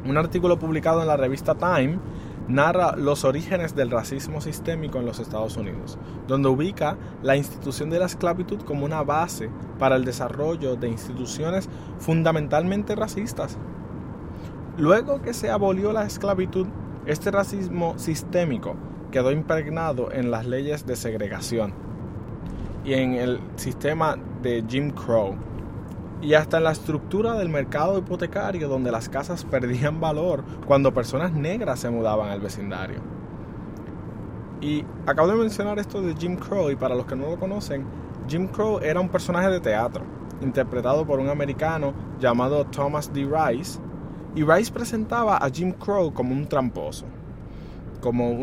Un 0.07 0.19
artículo 0.19 0.59
publicado 0.59 1.01
en 1.01 1.09
la 1.09 1.17
revista 1.17 1.55
Time 1.55 1.99
narra 2.47 2.95
los 2.97 3.25
orígenes 3.25 3.75
del 3.75 3.91
racismo 3.91 4.43
sistémico 4.43 4.99
en 4.99 5.07
los 5.07 5.19
Estados 5.19 5.57
Unidos, 5.57 5.99
donde 6.29 6.51
ubica 6.51 6.99
la 7.23 7.37
institución 7.37 7.89
de 7.89 7.99
la 7.99 8.05
esclavitud 8.05 8.61
como 8.61 8.85
una 8.85 9.03
base 9.03 9.49
para 9.79 9.97
el 9.97 10.05
desarrollo 10.05 10.77
de 10.77 10.89
instituciones 10.89 11.71
fundamentalmente 11.99 12.95
racistas. 12.95 13.57
Luego 14.77 15.23
que 15.23 15.33
se 15.33 15.51
abolió 15.51 15.95
la 15.95 16.05
esclavitud, 16.05 16.67
este 17.07 17.31
racismo 17.31 17.95
sistémico 17.99 18.77
quedó 19.15 19.31
impregnado 19.31 20.11
en 20.11 20.33
las 20.33 20.45
leyes 20.45 20.87
de 20.87 20.97
segregación 20.97 21.73
y 22.85 22.95
en 22.95 23.15
el 23.15 23.39
sistema 23.55 24.17
de 24.43 24.65
Jim 24.69 24.91
Crow 24.91 25.37
y 26.21 26.35
hasta 26.35 26.57
en 26.57 26.65
la 26.65 26.73
estructura 26.73 27.35
del 27.35 27.49
mercado 27.49 27.97
hipotecario 27.97 28.69
donde 28.69 28.91
las 28.91 29.09
casas 29.09 29.45
perdían 29.51 30.01
valor 30.01 30.43
cuando 30.67 30.93
personas 30.93 31.33
negras 31.33 31.79
se 31.79 31.91
mudaban 31.91 32.31
al 32.31 32.41
vecindario. 32.41 32.99
Y 34.61 34.85
acabo 35.07 35.29
de 35.29 35.37
mencionar 35.37 35.79
esto 35.79 36.03
de 36.03 36.17
Jim 36.17 36.35
Crow 36.35 36.71
y 36.71 36.75
para 36.75 36.97
los 36.97 37.07
que 37.07 37.15
no 37.15 37.31
lo 37.31 37.39
conocen, 37.39 37.87
Jim 38.27 38.49
Crow 38.49 38.81
era 38.81 38.99
un 38.99 39.11
personaje 39.11 39.49
de 39.49 39.61
teatro 39.61 40.05
interpretado 40.43 41.07
por 41.07 41.21
un 41.21 41.29
americano 41.29 41.95
llamado 42.19 42.67
Thomas 42.67 43.13
D. 43.13 43.29
Rice 43.31 43.79
y 44.35 44.43
Rice 44.43 44.73
presentaba 44.73 45.37
a 45.37 45.49
Jim 45.51 45.71
Crow 45.71 46.13
como 46.13 46.33
un 46.33 46.49
tramposo, 46.49 47.07
como 48.05 48.37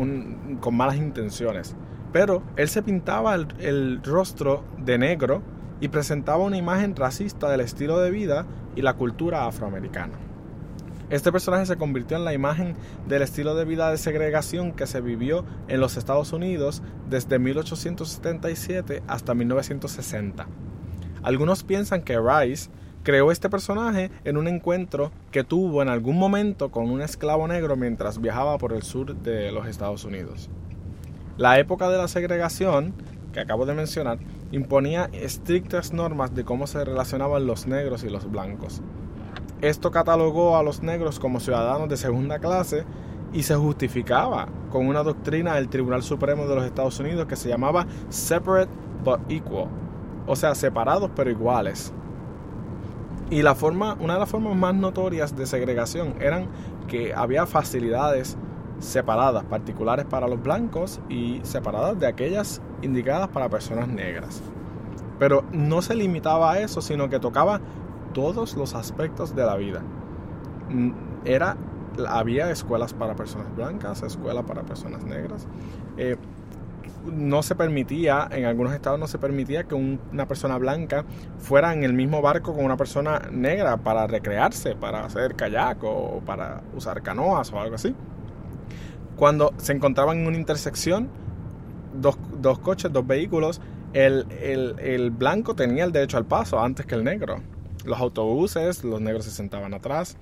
con 0.60 0.74
malas 0.74 0.96
intenciones. 0.96 1.76
Pero 2.12 2.42
él 2.56 2.68
se 2.68 2.82
pintaba 2.82 3.36
el 3.36 4.02
rostro 4.02 4.64
de 4.84 4.98
negro 4.98 5.40
y 5.80 5.86
presentaba 5.86 6.42
una 6.42 6.56
imagen 6.56 6.96
racista 6.96 7.48
del 7.48 7.60
estilo 7.60 8.00
de 8.00 8.10
vida 8.10 8.44
y 8.74 8.82
la 8.82 8.94
cultura 8.94 9.46
afroamericana. 9.46 10.14
Este 11.10 11.30
personaje 11.30 11.66
se 11.66 11.76
convirtió 11.76 12.16
en 12.16 12.24
la 12.24 12.34
imagen 12.34 12.74
del 13.06 13.22
estilo 13.22 13.54
de 13.54 13.64
vida 13.64 13.88
de 13.88 13.98
segregación 13.98 14.72
que 14.72 14.88
se 14.88 15.00
vivió 15.00 15.44
en 15.68 15.78
los 15.78 15.96
Estados 15.96 16.32
Unidos 16.32 16.82
desde 17.08 17.38
1877 17.38 19.04
hasta 19.06 19.32
1960. 19.34 20.48
Algunos 21.22 21.62
piensan 21.62 22.02
que 22.02 22.18
Rice 22.18 22.68
creó 23.02 23.32
este 23.32 23.50
personaje 23.50 24.10
en 24.24 24.36
un 24.36 24.48
encuentro 24.48 25.10
que 25.30 25.44
tuvo 25.44 25.82
en 25.82 25.88
algún 25.88 26.18
momento 26.18 26.70
con 26.70 26.90
un 26.90 27.02
esclavo 27.02 27.48
negro 27.48 27.76
mientras 27.76 28.20
viajaba 28.20 28.58
por 28.58 28.72
el 28.72 28.82
sur 28.82 29.14
de 29.16 29.50
los 29.52 29.66
Estados 29.66 30.04
Unidos. 30.04 30.48
La 31.36 31.58
época 31.58 31.88
de 31.88 31.98
la 31.98 32.08
segregación 32.08 32.94
que 33.32 33.40
acabo 33.40 33.66
de 33.66 33.74
mencionar 33.74 34.18
imponía 34.52 35.08
estrictas 35.12 35.92
normas 35.92 36.34
de 36.34 36.44
cómo 36.44 36.66
se 36.66 36.84
relacionaban 36.84 37.46
los 37.46 37.66
negros 37.66 38.04
y 38.04 38.10
los 38.10 38.30
blancos. 38.30 38.82
Esto 39.62 39.90
catalogó 39.90 40.56
a 40.56 40.62
los 40.62 40.82
negros 40.82 41.18
como 41.18 41.40
ciudadanos 41.40 41.88
de 41.88 41.96
segunda 41.96 42.38
clase 42.38 42.84
y 43.32 43.44
se 43.44 43.54
justificaba 43.54 44.48
con 44.70 44.86
una 44.86 45.02
doctrina 45.02 45.54
del 45.54 45.68
Tribunal 45.68 46.02
Supremo 46.02 46.46
de 46.46 46.54
los 46.54 46.64
Estados 46.64 46.98
Unidos 47.00 47.26
que 47.26 47.36
se 47.36 47.48
llamaba 47.48 47.86
Separate 48.10 48.70
but 49.04 49.20
equal. 49.28 49.68
O 50.26 50.36
sea, 50.36 50.54
separados 50.54 51.10
pero 51.16 51.30
iguales. 51.30 51.92
Y 53.32 53.40
la 53.40 53.54
forma, 53.54 53.96
una 53.98 54.12
de 54.12 54.20
las 54.20 54.28
formas 54.28 54.54
más 54.54 54.74
notorias 54.74 55.34
de 55.34 55.46
segregación 55.46 56.16
eran 56.20 56.48
que 56.86 57.14
había 57.14 57.46
facilidades 57.46 58.36
separadas, 58.78 59.42
particulares 59.44 60.04
para 60.04 60.28
los 60.28 60.42
blancos 60.42 61.00
y 61.08 61.40
separadas 61.42 61.98
de 61.98 62.08
aquellas 62.08 62.60
indicadas 62.82 63.28
para 63.28 63.48
personas 63.48 63.88
negras. 63.88 64.42
Pero 65.18 65.44
no 65.50 65.80
se 65.80 65.94
limitaba 65.94 66.52
a 66.52 66.60
eso, 66.60 66.82
sino 66.82 67.08
que 67.08 67.18
tocaba 67.20 67.62
todos 68.12 68.54
los 68.54 68.74
aspectos 68.74 69.34
de 69.34 69.46
la 69.46 69.56
vida. 69.56 69.80
Mm, 70.68 70.90
era, 71.24 71.56
había 72.06 72.50
escuelas 72.50 72.92
para 72.92 73.16
personas 73.16 73.56
blancas, 73.56 74.02
escuelas 74.02 74.44
para 74.44 74.62
personas 74.62 75.04
negras. 75.04 75.48
Eh, 75.96 76.18
no 77.04 77.42
se 77.42 77.54
permitía, 77.54 78.28
en 78.30 78.44
algunos 78.44 78.72
estados 78.74 78.98
no 78.98 79.06
se 79.06 79.18
permitía 79.18 79.64
que 79.64 79.74
una 79.74 80.26
persona 80.26 80.58
blanca 80.58 81.04
fuera 81.38 81.72
en 81.72 81.84
el 81.84 81.92
mismo 81.92 82.22
barco 82.22 82.54
con 82.54 82.64
una 82.64 82.76
persona 82.76 83.22
negra 83.30 83.76
para 83.78 84.06
recrearse, 84.06 84.74
para 84.74 85.04
hacer 85.04 85.34
kayak 85.34 85.82
o 85.82 86.20
para 86.24 86.62
usar 86.74 87.02
canoas 87.02 87.52
o 87.52 87.60
algo 87.60 87.74
así. 87.74 87.94
Cuando 89.16 89.52
se 89.56 89.72
encontraban 89.72 90.18
en 90.18 90.26
una 90.26 90.36
intersección, 90.36 91.08
dos, 91.94 92.16
dos 92.40 92.58
coches, 92.58 92.92
dos 92.92 93.06
vehículos, 93.06 93.60
el, 93.92 94.26
el, 94.40 94.76
el 94.78 95.10
blanco 95.10 95.54
tenía 95.54 95.84
el 95.84 95.92
derecho 95.92 96.16
al 96.16 96.24
paso 96.24 96.60
antes 96.60 96.86
que 96.86 96.94
el 96.94 97.04
negro. 97.04 97.36
Los 97.84 98.00
autobuses, 98.00 98.84
los 98.84 99.00
negros 99.00 99.24
se 99.24 99.30
sentaban 99.30 99.74
atrás 99.74 100.16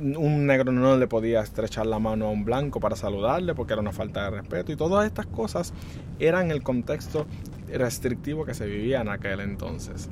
un 0.00 0.46
negro 0.46 0.72
no 0.72 0.96
le 0.96 1.06
podía 1.06 1.40
estrechar 1.40 1.86
la 1.86 1.98
mano 1.98 2.26
a 2.26 2.30
un 2.30 2.44
blanco 2.44 2.80
para 2.80 2.96
saludarle 2.96 3.54
porque 3.54 3.74
era 3.74 3.82
una 3.82 3.92
falta 3.92 4.24
de 4.24 4.30
respeto 4.38 4.72
y 4.72 4.76
todas 4.76 5.06
estas 5.06 5.26
cosas 5.26 5.72
eran 6.18 6.50
el 6.50 6.62
contexto 6.62 7.26
restrictivo 7.68 8.44
que 8.44 8.54
se 8.54 8.66
vivía 8.66 9.00
en 9.00 9.08
aquel 9.08 9.40
entonces. 9.40 10.08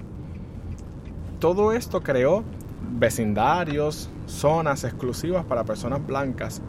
Todo 1.38 1.72
esto 1.72 2.02
creó 2.02 2.44
vecindarios, 2.92 4.10
zonas 4.26 4.84
exclusivas 4.84 5.44
para 5.44 5.64
personas 5.64 6.06
blancas 6.06 6.62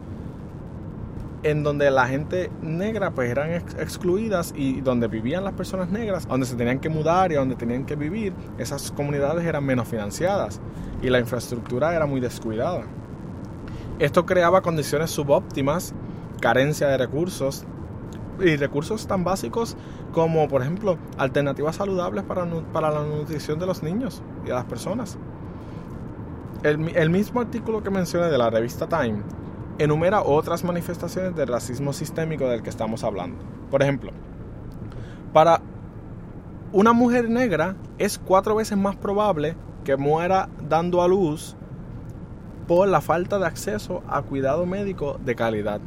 en 1.42 1.62
donde 1.62 1.90
la 1.90 2.06
gente 2.06 2.50
negra 2.62 3.10
pues 3.10 3.30
eran 3.30 3.52
excluidas 3.52 4.54
y 4.56 4.80
donde 4.80 5.08
vivían 5.08 5.44
las 5.44 5.54
personas 5.54 5.90
negras, 5.90 6.26
donde 6.28 6.46
se 6.46 6.54
tenían 6.54 6.78
que 6.78 6.88
mudar 6.88 7.32
y 7.32 7.34
donde 7.34 7.56
tenían 7.56 7.84
que 7.84 7.96
vivir, 7.96 8.32
esas 8.58 8.92
comunidades 8.92 9.44
eran 9.44 9.64
menos 9.64 9.88
financiadas 9.88 10.60
y 11.02 11.10
la 11.10 11.18
infraestructura 11.18 11.94
era 11.94 12.06
muy 12.06 12.20
descuidada. 12.20 12.84
Esto 14.02 14.26
creaba 14.26 14.62
condiciones 14.62 15.12
subóptimas, 15.12 15.94
carencia 16.40 16.88
de 16.88 16.98
recursos 16.98 17.64
y 18.40 18.56
recursos 18.56 19.06
tan 19.06 19.22
básicos 19.22 19.76
como, 20.12 20.48
por 20.48 20.60
ejemplo, 20.60 20.98
alternativas 21.18 21.76
saludables 21.76 22.24
para, 22.24 22.44
para 22.72 22.90
la 22.90 23.04
nutrición 23.04 23.60
de 23.60 23.66
los 23.66 23.84
niños 23.84 24.20
y 24.42 24.48
de 24.48 24.54
las 24.54 24.64
personas. 24.64 25.18
El, 26.64 26.96
el 26.96 27.10
mismo 27.10 27.42
artículo 27.42 27.84
que 27.84 27.90
mencioné 27.90 28.26
de 28.26 28.38
la 28.38 28.50
revista 28.50 28.88
Time 28.88 29.22
enumera 29.78 30.22
otras 30.22 30.64
manifestaciones 30.64 31.36
del 31.36 31.46
racismo 31.46 31.92
sistémico 31.92 32.48
del 32.48 32.64
que 32.64 32.70
estamos 32.70 33.04
hablando. 33.04 33.38
Por 33.70 33.84
ejemplo, 33.84 34.10
para 35.32 35.60
una 36.72 36.92
mujer 36.92 37.30
negra 37.30 37.76
es 37.98 38.18
cuatro 38.18 38.56
veces 38.56 38.76
más 38.76 38.96
probable 38.96 39.54
que 39.84 39.96
muera 39.96 40.48
dando 40.68 41.02
a 41.02 41.06
luz 41.06 41.56
por 42.74 42.88
la 42.88 43.02
falta 43.02 43.38
de 43.38 43.44
acceso 43.44 44.02
a 44.08 44.22
cuidado 44.22 44.64
médico 44.64 45.20
de 45.22 45.34
calidad. 45.34 45.78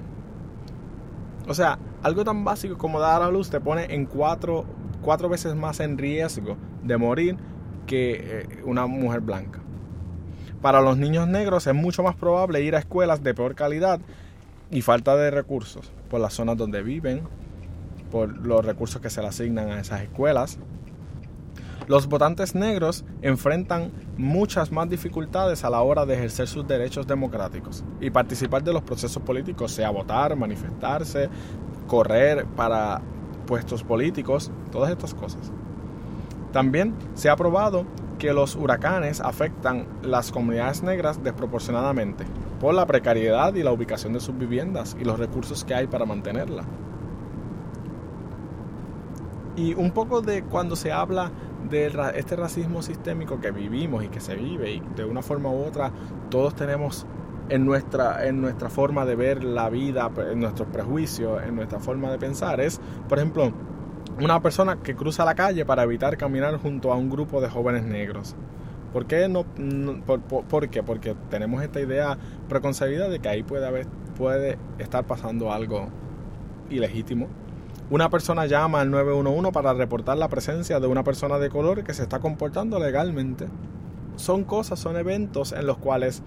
O 1.47 1.55
sea, 1.55 1.79
algo 2.03 2.23
tan 2.23 2.45
básico 2.45 2.77
como 2.77 2.99
dar 2.99 3.23
a 3.23 3.31
luz 3.31 3.49
te 3.49 3.59
pone 3.59 3.87
en 3.95 4.05
cuatro, 4.05 4.65
cuatro 5.01 5.27
veces 5.27 5.55
más 5.55 5.79
en 5.79 5.97
riesgo 5.97 6.57
de 6.83 6.97
morir 6.97 7.37
que 7.87 8.11
eh, 8.21 8.61
una 8.65 8.85
mujer 8.85 9.21
blanca. 9.21 9.61
Para 10.61 10.79
los 10.79 10.95
niños 10.95 11.27
negros 11.27 11.65
es 11.65 11.73
mucho 11.73 12.03
más 12.03 12.15
probable 12.15 12.61
ir 12.61 12.75
a 12.75 12.79
escuelas 12.79 13.23
de 13.23 13.33
peor 13.33 13.55
calidad 13.55 13.99
y 14.69 14.83
falta 14.83 15.15
de 15.15 15.31
recursos 15.31 15.91
por 16.07 16.19
las 16.21 16.35
zonas 16.35 16.55
donde 16.55 16.83
viven, 16.83 17.23
por 18.11 18.45
los 18.45 18.63
recursos 18.63 19.01
que 19.01 19.09
se 19.09 19.21
le 19.21 19.27
asignan 19.29 19.71
a 19.71 19.79
esas 19.79 20.03
escuelas, 20.03 20.59
los 21.87 22.07
votantes 22.07 22.55
negros 22.55 23.05
enfrentan 23.21 23.91
muchas 24.17 24.71
más 24.71 24.89
dificultades 24.89 25.63
a 25.63 25.69
la 25.69 25.81
hora 25.81 26.05
de 26.05 26.15
ejercer 26.15 26.47
sus 26.47 26.67
derechos 26.67 27.05
democráticos 27.05 27.83
y 28.01 28.09
participar 28.09 28.63
de 28.63 28.73
los 28.73 28.81
procesos 28.81 29.21
políticos, 29.21 29.71
sea 29.71 29.91
votar, 29.91 30.35
manifestarse, 30.35 31.29
correr 31.87 32.45
para 32.55 33.01
puestos 33.45 33.83
políticos, 33.83 34.51
todas 34.71 34.91
estas 34.91 35.13
cosas. 35.13 35.51
También 36.51 36.95
se 37.13 37.29
ha 37.29 37.35
probado 37.35 37.85
que 38.17 38.33
los 38.33 38.55
huracanes 38.55 39.19
afectan 39.21 39.85
las 40.01 40.31
comunidades 40.31 40.81
negras 40.81 41.23
desproporcionadamente 41.23 42.25
por 42.59 42.73
la 42.73 42.85
precariedad 42.85 43.53
y 43.55 43.63
la 43.63 43.71
ubicación 43.71 44.13
de 44.13 44.19
sus 44.19 44.37
viviendas 44.37 44.95
y 44.99 45.03
los 45.03 45.19
recursos 45.19 45.65
que 45.65 45.75
hay 45.75 45.87
para 45.87 46.05
mantenerla. 46.05 46.63
Y 49.57 49.73
un 49.73 49.91
poco 49.91 50.21
de 50.21 50.43
cuando 50.43 50.75
se 50.75 50.91
habla 50.91 51.31
de 51.69 51.91
este 52.15 52.35
racismo 52.35 52.81
sistémico 52.81 53.39
que 53.39 53.51
vivimos 53.51 54.03
y 54.03 54.09
que 54.09 54.19
se 54.19 54.35
vive 54.35 54.71
y 54.71 54.83
de 54.95 55.05
una 55.05 55.21
forma 55.21 55.49
u 55.49 55.63
otra 55.63 55.91
todos 56.29 56.55
tenemos 56.55 57.05
en 57.49 57.65
nuestra, 57.65 58.25
en 58.25 58.41
nuestra 58.41 58.69
forma 58.69 59.05
de 59.05 59.15
ver 59.15 59.43
la 59.43 59.69
vida, 59.69 60.11
en 60.31 60.39
nuestros 60.39 60.67
prejuicios, 60.69 61.43
en 61.43 61.55
nuestra 61.55 61.79
forma 61.79 62.11
de 62.11 62.17
pensar, 62.17 62.59
es, 62.59 62.81
por 63.07 63.19
ejemplo, 63.19 63.53
una 64.19 64.41
persona 64.41 64.77
que 64.81 64.95
cruza 64.95 65.25
la 65.25 65.35
calle 65.35 65.65
para 65.65 65.83
evitar 65.83 66.17
caminar 66.17 66.57
junto 66.57 66.91
a 66.91 66.95
un 66.95 67.09
grupo 67.09 67.41
de 67.41 67.49
jóvenes 67.49 67.83
negros. 67.83 68.35
¿Por 68.93 69.07
qué 69.07 69.27
no? 69.27 69.45
por, 70.05 70.69
qué? 70.69 70.81
Porque 70.81 71.15
tenemos 71.29 71.61
esta 71.61 71.81
idea 71.81 72.17
preconcebida 72.47 73.09
de 73.09 73.19
que 73.19 73.27
ahí 73.27 73.43
puede 73.43 73.67
haber, 73.67 73.87
puede 74.17 74.57
estar 74.79 75.05
pasando 75.05 75.51
algo 75.51 75.89
ilegítimo 76.69 77.27
una 77.89 78.09
persona 78.09 78.45
llama 78.45 78.81
al 78.81 78.89
911 78.89 79.51
para 79.51 79.73
reportar 79.73 80.17
la 80.17 80.27
presencia 80.27 80.79
de 80.79 80.87
una 80.87 81.03
persona 81.03 81.37
de 81.37 81.49
color 81.49 81.83
que 81.83 81.93
se 81.93 82.03
está 82.03 82.19
comportando 82.19 82.79
legalmente. 82.79 83.47
Son 84.15 84.43
cosas, 84.43 84.79
son 84.79 84.97
eventos 84.97 85.51
en 85.51 85.67
los 85.67 85.77
cuales 85.77 86.23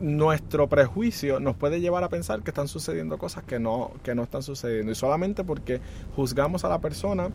nuestro 0.00 0.68
prejuicio 0.68 1.38
nos 1.38 1.56
puede 1.56 1.80
llevar 1.80 2.02
a 2.04 2.08
pensar 2.08 2.42
que 2.42 2.50
están 2.50 2.68
sucediendo 2.68 3.18
cosas 3.18 3.44
que 3.44 3.60
no, 3.60 3.92
que 4.02 4.14
no 4.14 4.24
están 4.24 4.42
sucediendo. 4.42 4.92
Y 4.92 4.94
solamente 4.94 5.44
porque 5.44 5.80
juzgamos 6.14 6.64
a 6.64 6.68
la 6.68 6.80
persona 6.80 7.30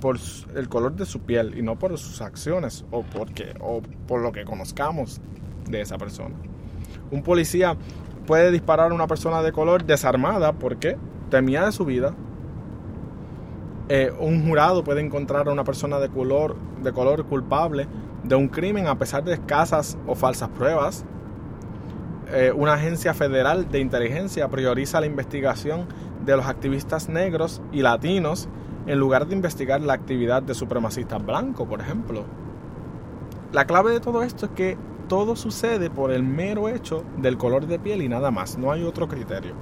por 0.00 0.16
el 0.54 0.68
color 0.68 0.94
de 0.94 1.04
su 1.04 1.20
piel 1.20 1.58
y 1.58 1.62
no 1.62 1.78
por 1.78 1.98
sus 1.98 2.22
acciones 2.22 2.84
o, 2.92 3.02
porque, 3.02 3.54
o 3.60 3.82
por 4.06 4.22
lo 4.22 4.32
que 4.32 4.44
conozcamos 4.44 5.20
de 5.68 5.80
esa 5.80 5.98
persona. 5.98 6.36
Un 7.10 7.22
policía 7.22 7.76
puede 8.26 8.50
disparar 8.52 8.92
a 8.92 8.94
una 8.94 9.08
persona 9.08 9.42
de 9.42 9.52
color 9.52 9.84
desarmada. 9.84 10.52
¿Por 10.52 10.78
qué? 10.78 10.96
Temía 11.28 11.64
de 11.64 11.72
su 11.72 11.84
vida. 11.84 12.14
Eh, 13.88 14.12
un 14.18 14.46
jurado 14.46 14.84
puede 14.84 15.00
encontrar 15.00 15.48
a 15.48 15.52
una 15.52 15.64
persona 15.64 15.98
de 15.98 16.08
color, 16.08 16.56
de 16.82 16.92
color 16.92 17.24
culpable 17.24 17.86
de 18.24 18.34
un 18.34 18.48
crimen 18.48 18.86
a 18.86 18.98
pesar 18.98 19.24
de 19.24 19.34
escasas 19.34 19.96
o 20.06 20.14
falsas 20.14 20.48
pruebas. 20.50 21.04
Eh, 22.30 22.52
una 22.54 22.74
agencia 22.74 23.14
federal 23.14 23.70
de 23.70 23.80
inteligencia 23.80 24.48
prioriza 24.48 25.00
la 25.00 25.06
investigación 25.06 25.86
de 26.24 26.36
los 26.36 26.46
activistas 26.46 27.08
negros 27.08 27.62
y 27.72 27.80
latinos 27.80 28.48
en 28.86 28.98
lugar 28.98 29.26
de 29.26 29.34
investigar 29.34 29.80
la 29.80 29.94
actividad 29.94 30.42
de 30.42 30.54
supremacistas 30.54 31.24
blancos, 31.24 31.66
por 31.66 31.80
ejemplo. 31.80 32.24
La 33.52 33.64
clave 33.64 33.92
de 33.92 34.00
todo 34.00 34.22
esto 34.22 34.46
es 34.46 34.52
que 34.52 34.76
todo 35.08 35.36
sucede 35.36 35.88
por 35.88 36.12
el 36.12 36.22
mero 36.22 36.68
hecho 36.68 37.02
del 37.16 37.38
color 37.38 37.66
de 37.66 37.78
piel 37.78 38.02
y 38.02 38.08
nada 38.08 38.30
más, 38.30 38.58
no 38.58 38.72
hay 38.72 38.84
otro 38.84 39.08
criterio. 39.08 39.54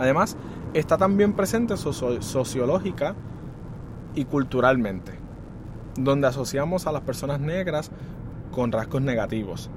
Además, 0.00 0.34
está 0.72 0.96
también 0.96 1.34
presente 1.34 1.76
sociológica 1.76 3.14
y 4.14 4.24
culturalmente, 4.24 5.12
donde 5.94 6.26
asociamos 6.26 6.86
a 6.86 6.92
las 6.92 7.02
personas 7.02 7.38
negras 7.38 7.90
con 8.50 8.72
rasgos 8.72 9.02
negativos. 9.02 9.70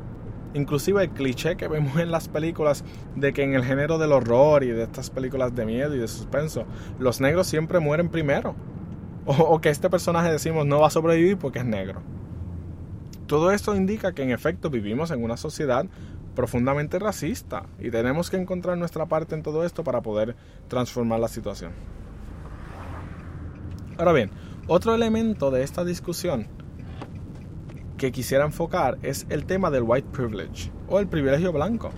Inclusive 0.54 1.04
el 1.04 1.10
cliché 1.10 1.58
que 1.58 1.68
vemos 1.68 1.98
en 1.98 2.10
las 2.10 2.30
películas 2.30 2.86
de 3.18 3.34
que 3.34 3.44
en 3.44 3.54
el 3.54 3.66
género 3.66 3.98
del 3.98 4.14
horror 4.14 4.64
y 4.64 4.68
de 4.68 4.84
estas 4.84 5.10
películas 5.10 5.54
de 5.54 5.66
miedo 5.66 5.94
y 5.94 6.00
de 6.00 6.08
suspenso, 6.08 6.64
los 7.00 7.20
negros 7.20 7.48
siempre 7.48 7.82
mueren 7.82 8.08
primero. 8.08 8.56
O, 9.26 9.34
o 9.34 9.60
que 9.60 9.70
este 9.70 9.90
personaje 9.90 10.32
decimos 10.32 10.66
no 10.66 10.80
va 10.80 10.88
a 10.88 10.90
sobrevivir 10.90 11.38
porque 11.38 11.60
es 11.60 11.66
negro. 11.66 12.02
Todo 13.28 13.52
esto 13.52 13.76
indica 13.76 14.14
que 14.14 14.24
en 14.24 14.32
efecto 14.32 14.70
vivimos 14.70 15.12
en 15.12 15.22
una 15.22 15.36
sociedad 15.36 15.86
profundamente 16.36 17.00
racista 17.00 17.64
y 17.80 17.92
tenemos 17.92 18.30
que 18.30 18.38
encontrar 18.38 18.78
nuestra 18.78 19.06
parte 19.06 19.36
en 19.36 19.44
todo 19.44 19.64
esto 19.66 19.84
para 19.84 20.02
poder 20.02 20.36
transformar 20.68 21.20
la 21.20 21.28
situación. 21.28 21.72
Ahora 23.98 24.14
bien, 24.14 24.32
otro 24.68 24.96
elemento 24.96 25.52
de 25.52 25.64
esta 25.64 25.84
discusión 25.84 26.48
que 27.98 28.12
quisiera 28.12 28.46
enfocar 28.46 28.98
es 29.02 29.26
el 29.30 29.46
tema 29.46 29.70
del 29.70 29.84
white 29.84 30.10
privilege 30.12 30.72
o 30.90 31.00
el 31.00 31.08
privilegio 31.08 31.54
blanco. 31.54 31.92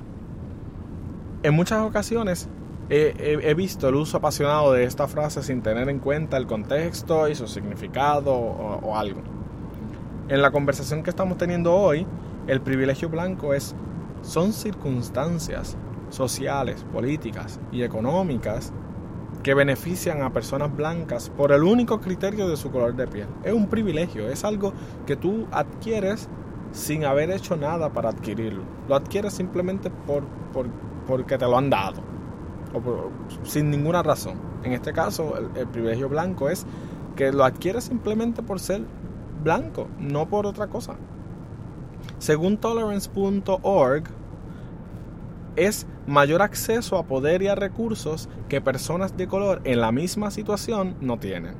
En 1.43 1.53
muchas 1.53 1.81
ocasiones 1.81 2.49
he, 2.89 3.53
visto 3.55 3.87
el 3.89 3.95
uso 3.95 4.17
apasionado 4.17 4.73
de 4.73 4.83
esta 4.83 5.07
frase 5.07 5.41
sin 5.41 5.61
tener 5.61 5.89
en 5.89 5.99
cuenta 5.99 6.37
el 6.37 6.45
contexto 6.45 7.27
y 7.27 7.35
su 7.35 7.47
significado 7.47 8.33
o, 8.33 8.95
algo. 8.95 9.21
En 10.27 10.41
la 10.41 10.51
conversación 10.51 11.03
que 11.03 11.09
estamos 11.09 11.37
teniendo 11.37 11.73
hoy, 11.73 12.05
el 12.47 12.61
privilegio 12.61 13.09
blanco 13.09 13.53
es 13.53 13.75
son 14.25 14.51
circunstancias 14.53 15.77
sociales, 16.09 16.85
políticas 16.91 17.59
y 17.71 17.83
económicas 17.83 18.73
que 19.43 19.53
benefician 19.53 20.21
a 20.21 20.33
personas 20.33 20.75
blancas 20.75 21.29
por 21.29 21.51
el 21.51 21.63
único 21.63 22.01
criterio 22.01 22.49
de 22.49 22.57
su 22.57 22.71
color 22.71 22.95
de 22.95 23.07
piel. 23.07 23.27
Es 23.43 23.53
un 23.53 23.67
privilegio, 23.67 24.27
es 24.29 24.43
algo 24.43 24.73
que 25.05 25.15
tú 25.15 25.47
adquieres 25.51 26.27
sin 26.71 27.05
haber 27.05 27.31
hecho 27.31 27.55
nada 27.55 27.93
para 27.93 28.09
adquirirlo. 28.09 28.63
Lo 28.89 28.95
adquieres 28.95 29.33
simplemente 29.33 29.89
por, 29.89 30.23
por 30.51 30.67
porque 31.05 31.37
te 31.37 31.45
lo 31.45 31.57
han 31.57 31.69
dado 31.69 32.15
sin 33.43 33.69
ninguna 33.69 34.03
razón. 34.03 34.35
En 34.63 34.73
este 34.73 34.93
caso, 34.93 35.35
el, 35.37 35.67
privilegio 35.67 36.09
blanco 36.09 36.49
es 36.49 36.65
que 37.15 37.31
lo 37.31 37.43
adquieres 37.43 37.85
simplemente 37.85 38.41
por 38.41 38.59
ser 38.59 38.81
blanco, 39.43 39.87
no 39.99 40.27
por 40.27 40.45
otra 40.45 40.67
cosa. 40.67 40.95
Según 42.17 42.57
tolerance.org, 42.57 44.03
es 45.55 45.87
mayor 46.07 46.41
acceso 46.41 46.97
a 46.97 47.05
poder 47.05 47.41
y 47.41 47.47
a 47.47 47.55
recursos 47.55 48.29
que 48.49 48.61
personas 48.61 49.17
de 49.17 49.27
color 49.27 49.61
en 49.63 49.81
la 49.81 49.91
misma 49.91 50.31
situación 50.31 50.95
no 51.01 51.17
tienen. 51.19 51.55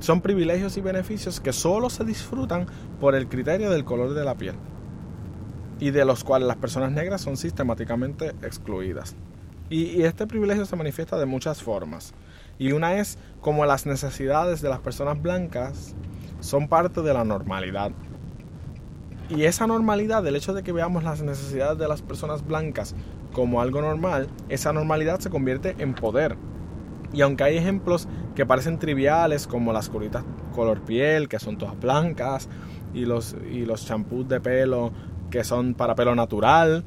Son 0.00 0.20
privilegios 0.20 0.76
y 0.76 0.80
beneficios 0.80 1.40
que 1.40 1.52
solo 1.52 1.90
se 1.90 2.04
disfrutan 2.04 2.66
por 3.00 3.14
el 3.14 3.28
criterio 3.28 3.70
del 3.70 3.84
color 3.84 4.14
de 4.14 4.24
la 4.24 4.34
piel 4.34 4.56
y 5.80 5.90
de 5.90 6.04
los 6.04 6.24
cuales 6.24 6.48
las 6.48 6.56
personas 6.56 6.92
negras 6.92 7.20
son 7.20 7.36
sistemáticamente 7.36 8.30
excluidas. 8.42 9.16
Y, 9.68 10.02
este 10.02 10.26
privilegio 10.26 10.64
se 10.64 10.76
manifiesta 10.76 11.18
de 11.18 11.26
muchas 11.26 11.62
formas. 11.62 12.14
Y 12.58 12.72
una 12.72 12.94
es 12.94 13.18
como 13.40 13.66
las 13.66 13.84
necesidades 13.84 14.62
de 14.62 14.68
las 14.68 14.78
personas 14.80 15.20
blancas 15.20 15.94
son 16.40 16.68
parte 16.68 17.02
de 17.02 17.12
la 17.12 17.24
normalidad. 17.24 17.90
Y 19.28 19.44
esa 19.44 19.66
normalidad, 19.66 20.24
el 20.26 20.36
hecho 20.36 20.54
de 20.54 20.62
que 20.62 20.72
veamos 20.72 21.02
las 21.02 21.22
necesidades 21.22 21.78
de 21.78 21.88
las 21.88 22.02
personas 22.02 22.46
blancas 22.46 22.94
como 23.32 23.60
algo 23.60 23.80
normal, 23.80 24.28
esa 24.48 24.72
normalidad 24.72 25.18
se 25.18 25.30
convierte 25.30 25.74
en 25.78 25.94
poder. 25.94 26.36
Y 27.12 27.22
aunque 27.22 27.44
hay 27.44 27.56
ejemplos 27.56 28.08
que 28.34 28.46
parecen 28.46 28.78
triviales, 28.78 29.46
como 29.46 29.72
las 29.72 29.88
curitas 29.88 30.24
color 30.54 30.80
piel, 30.82 31.28
que 31.28 31.38
son 31.38 31.58
todas 31.58 31.78
blancas, 31.78 32.48
y 32.94 33.04
los, 33.04 33.36
y 33.50 33.66
los 33.66 33.84
champús 33.84 34.26
de 34.28 34.40
pelo 34.40 34.92
que 35.30 35.44
son 35.44 35.74
para 35.74 35.94
pelo 35.94 36.14
natural, 36.14 36.84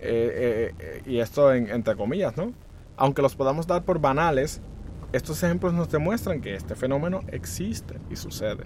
eh, 0.00 0.72
eh, 0.78 1.02
y 1.06 1.18
esto 1.18 1.52
entre 1.52 1.96
comillas, 1.96 2.36
¿no? 2.36 2.52
Aunque 2.96 3.22
los 3.22 3.34
podamos 3.34 3.66
dar 3.66 3.84
por 3.84 4.00
banales, 4.00 4.60
estos 5.12 5.42
ejemplos 5.42 5.72
nos 5.72 5.90
demuestran 5.90 6.40
que 6.40 6.54
este 6.54 6.74
fenómeno 6.74 7.20
existe 7.28 7.98
y 8.10 8.16
sucede. 8.16 8.64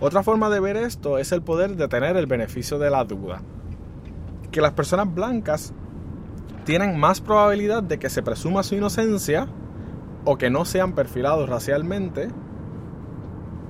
Otra 0.00 0.22
forma 0.22 0.50
de 0.50 0.60
ver 0.60 0.76
esto 0.76 1.18
es 1.18 1.32
el 1.32 1.42
poder 1.42 1.76
de 1.76 1.88
tener 1.88 2.16
el 2.16 2.26
beneficio 2.26 2.78
de 2.78 2.90
la 2.90 3.04
duda. 3.04 3.40
Que 4.50 4.60
las 4.60 4.72
personas 4.72 5.12
blancas 5.12 5.72
tienen 6.64 6.98
más 6.98 7.20
probabilidad 7.20 7.82
de 7.82 7.98
que 7.98 8.10
se 8.10 8.22
presuma 8.22 8.62
su 8.62 8.74
inocencia 8.74 9.46
o 10.24 10.36
que 10.36 10.50
no 10.50 10.64
sean 10.64 10.94
perfilados 10.94 11.48
racialmente 11.48 12.28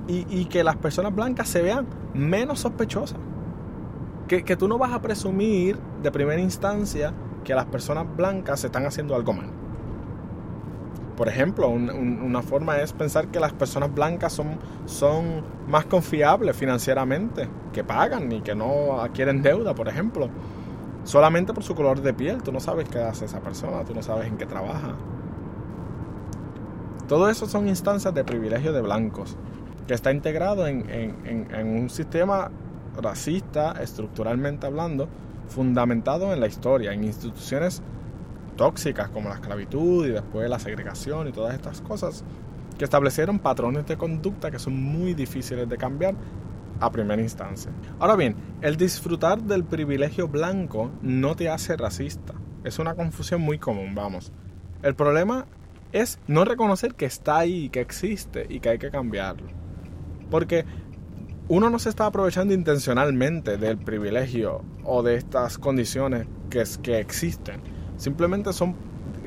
y, 0.09 0.45
que 0.45 0.63
las 0.63 0.77
personas 0.77 1.13
blancas 1.13 1.49
se 1.49 1.61
vean 1.61 1.85
menos 2.13 2.61
sospechosas 2.61 3.19
que, 4.27 4.55
tú 4.55 4.67
no 4.67 4.77
vas 4.77 4.91
a 4.93 5.01
presumir 5.01 5.77
de 6.01 6.11
primera 6.11 6.41
instancia 6.41 7.13
que 7.43 7.55
las 7.55 7.65
personas 7.65 8.05
blancas 8.15 8.63
están 8.63 8.85
haciendo 8.85 9.15
algo 9.15 9.33
mal. 9.33 9.49
Por 11.17 11.27
ejemplo, 11.27 11.67
una 11.67 12.43
forma 12.43 12.77
es 12.77 12.93
pensar 12.93 13.29
que 13.29 13.39
las 13.39 13.51
personas 13.51 13.91
blancas 13.91 14.31
son, 14.31 14.59
son 14.85 15.41
más 15.67 15.85
confiables 15.85 16.55
financieramente, 16.55 17.49
que 17.73 17.83
pagan 17.83 18.31
y 18.31 18.41
que 18.41 18.53
no 18.53 19.01
adquieren 19.01 19.41
deuda, 19.41 19.73
por 19.73 19.87
ejemplo. 19.87 20.29
Solamente 21.05 21.55
por 21.55 21.63
su 21.63 21.73
color 21.73 22.01
de 22.01 22.13
piel. 22.13 22.43
Tú 22.43 22.51
no 22.51 22.59
sabes 22.59 22.87
qué 22.87 22.99
hace 22.99 23.25
esa 23.25 23.39
persona, 23.39 23.83
tú 23.83 23.95
no 23.95 24.03
sabes 24.03 24.27
en 24.27 24.37
qué 24.37 24.45
trabaja. 24.45 24.93
Todo 27.07 27.29
eso 27.29 27.47
son 27.47 27.67
instancias 27.67 28.13
de 28.13 28.23
privilegio 28.23 28.71
de 28.71 28.81
blancos, 28.81 29.37
que 29.87 29.95
está 29.95 30.11
integrado 30.11 30.67
en, 30.67 30.87
en 30.87 31.67
un 31.67 31.89
sistema 31.89 32.51
racista, 33.01 33.71
estructuralmente 33.81 34.67
hablando, 34.67 35.07
fundamentado 35.47 36.31
en 36.31 36.41
la 36.41 36.47
historia, 36.47 36.93
en 36.93 37.05
instituciones 37.05 37.81
tóxicas 38.57 39.09
como 39.09 39.29
la 39.29 39.35
esclavitud 39.35 40.05
y 40.05 40.09
después 40.09 40.49
la 40.49 40.59
segregación 40.59 41.27
y 41.27 41.31
todas 41.31 41.53
estas 41.53 41.81
cosas, 41.81 42.25
que 42.77 42.83
establecieron 42.83 43.39
patrones 43.39 43.85
de 43.87 43.97
conducta 43.97 44.51
que 44.51 44.59
son 44.59 44.81
muy 44.81 45.13
difíciles 45.13 45.69
de 45.69 45.77
cambiar 45.77 46.15
a 46.79 46.91
primera 46.91 47.21
instancia. 47.21 47.71
Ahora 47.99 48.15
bien, 48.15 48.35
el 48.61 48.77
disfrutar 48.77 49.41
del 49.41 49.63
privilegio 49.63 50.27
blanco 50.27 50.91
no 51.01 51.35
te 51.35 51.49
hace 51.49 51.77
racista. 51.77 52.33
Es 52.63 52.79
una 52.79 52.95
confusión 52.95 53.41
muy 53.41 53.57
común, 53.57 53.95
vamos. 53.95 54.31
El 54.83 54.95
problema 54.95 55.45
es 55.91 56.19
no 56.27 56.45
reconocer 56.45 56.93
que 56.95 57.05
está 57.05 57.37
ahí, 57.37 57.69
que 57.69 57.81
existe 57.81 58.45
y 58.49 58.59
que 58.59 58.69
hay 58.69 58.77
que 58.77 58.91
cambiarlo. 58.91 59.47
Porque 60.29 60.65
uno 61.47 61.69
no 61.69 61.79
se 61.79 61.89
está 61.89 62.05
aprovechando 62.05 62.53
intencionalmente 62.53 63.57
del 63.57 63.77
privilegio 63.77 64.63
o 64.83 65.01
de 65.01 65.15
estas 65.15 65.57
condiciones 65.57 66.27
que, 66.49 66.99
existen. 66.99 67.61
Simplemente 67.97 68.53
son, 68.53 68.75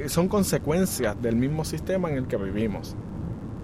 son 0.06 0.28
consecuencias 0.28 1.20
del 1.20 1.37
mismo 1.37 1.64
sistema 1.64 2.09
en 2.11 2.16
el 2.16 2.26
que 2.26 2.37
vivimos. 2.37 2.96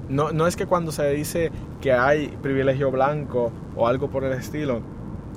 No, 0.09 0.33
no 0.33 0.47
es 0.47 0.57
que 0.57 0.67
cuando 0.67 0.93
se 0.93 1.09
dice 1.11 1.51
que 1.81 1.93
hay 1.93 2.29
privilegio 2.43 2.91
blanco 2.91 3.51
o 3.75 3.87
algo 3.87 4.09
por 4.09 4.25
el 4.25 4.33
estilo, 4.33 4.83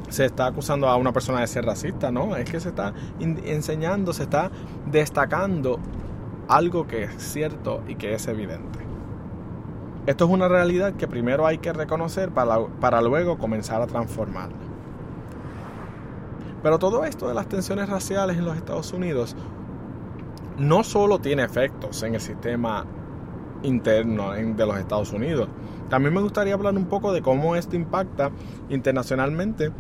se 0.10 0.26
está 0.26 0.48
acusando 0.48 0.88
a 0.88 0.96
una 0.96 1.14
persona 1.14 1.42
de 1.42 1.48
ser 1.48 1.66
racista, 1.66 2.12
no, 2.12 2.36
es 2.36 2.50
que 2.50 2.60
se 2.60 2.70
está 2.70 2.94
enseñando, 3.20 4.14
se 4.14 4.24
está 4.24 4.52
destacando 4.92 5.80
algo 6.48 6.88
que 6.88 7.04
es 7.04 7.14
cierto 7.18 7.84
y 7.88 7.96
que 7.96 8.14
es 8.14 8.28
evidente. 8.28 8.80
Esto 10.08 10.26
es 10.26 10.32
una 10.32 10.48
realidad 10.48 10.94
que 10.94 11.08
primero 11.08 11.46
hay 11.46 11.60
que 11.60 11.72
reconocer 11.72 12.32
para, 12.32 12.66
para 12.80 13.02
luego 13.02 13.38
comenzar 13.38 13.82
a 13.82 13.88
transformarla. 13.88 14.58
Pero 16.64 16.80
todo 16.80 17.06
esto 17.06 17.28
de 17.28 17.34
las 17.34 17.48
tensiones 17.48 17.88
raciales 17.90 18.38
en 18.38 18.46
los 18.46 18.58
Estados 18.58 18.92
Unidos 18.92 19.36
no 20.60 20.84
solo 20.84 21.20
tiene 21.20 21.44
efectos 21.44 22.04
en 22.04 22.16
el 22.16 22.22
sistema 22.22 22.86
interno 23.64 24.32
de 24.32 24.66
los 24.66 24.78
Estados 24.78 25.12
Unidos. 25.14 25.50
También 25.90 26.14
me 26.14 26.22
gustaría 26.22 26.54
hablar 26.54 26.76
un 26.76 26.86
poco 26.86 27.12
de 27.12 27.22
cómo 27.22 27.56
esto 27.56 27.76
impacta 27.76 28.32
internacionalmente 28.70 29.72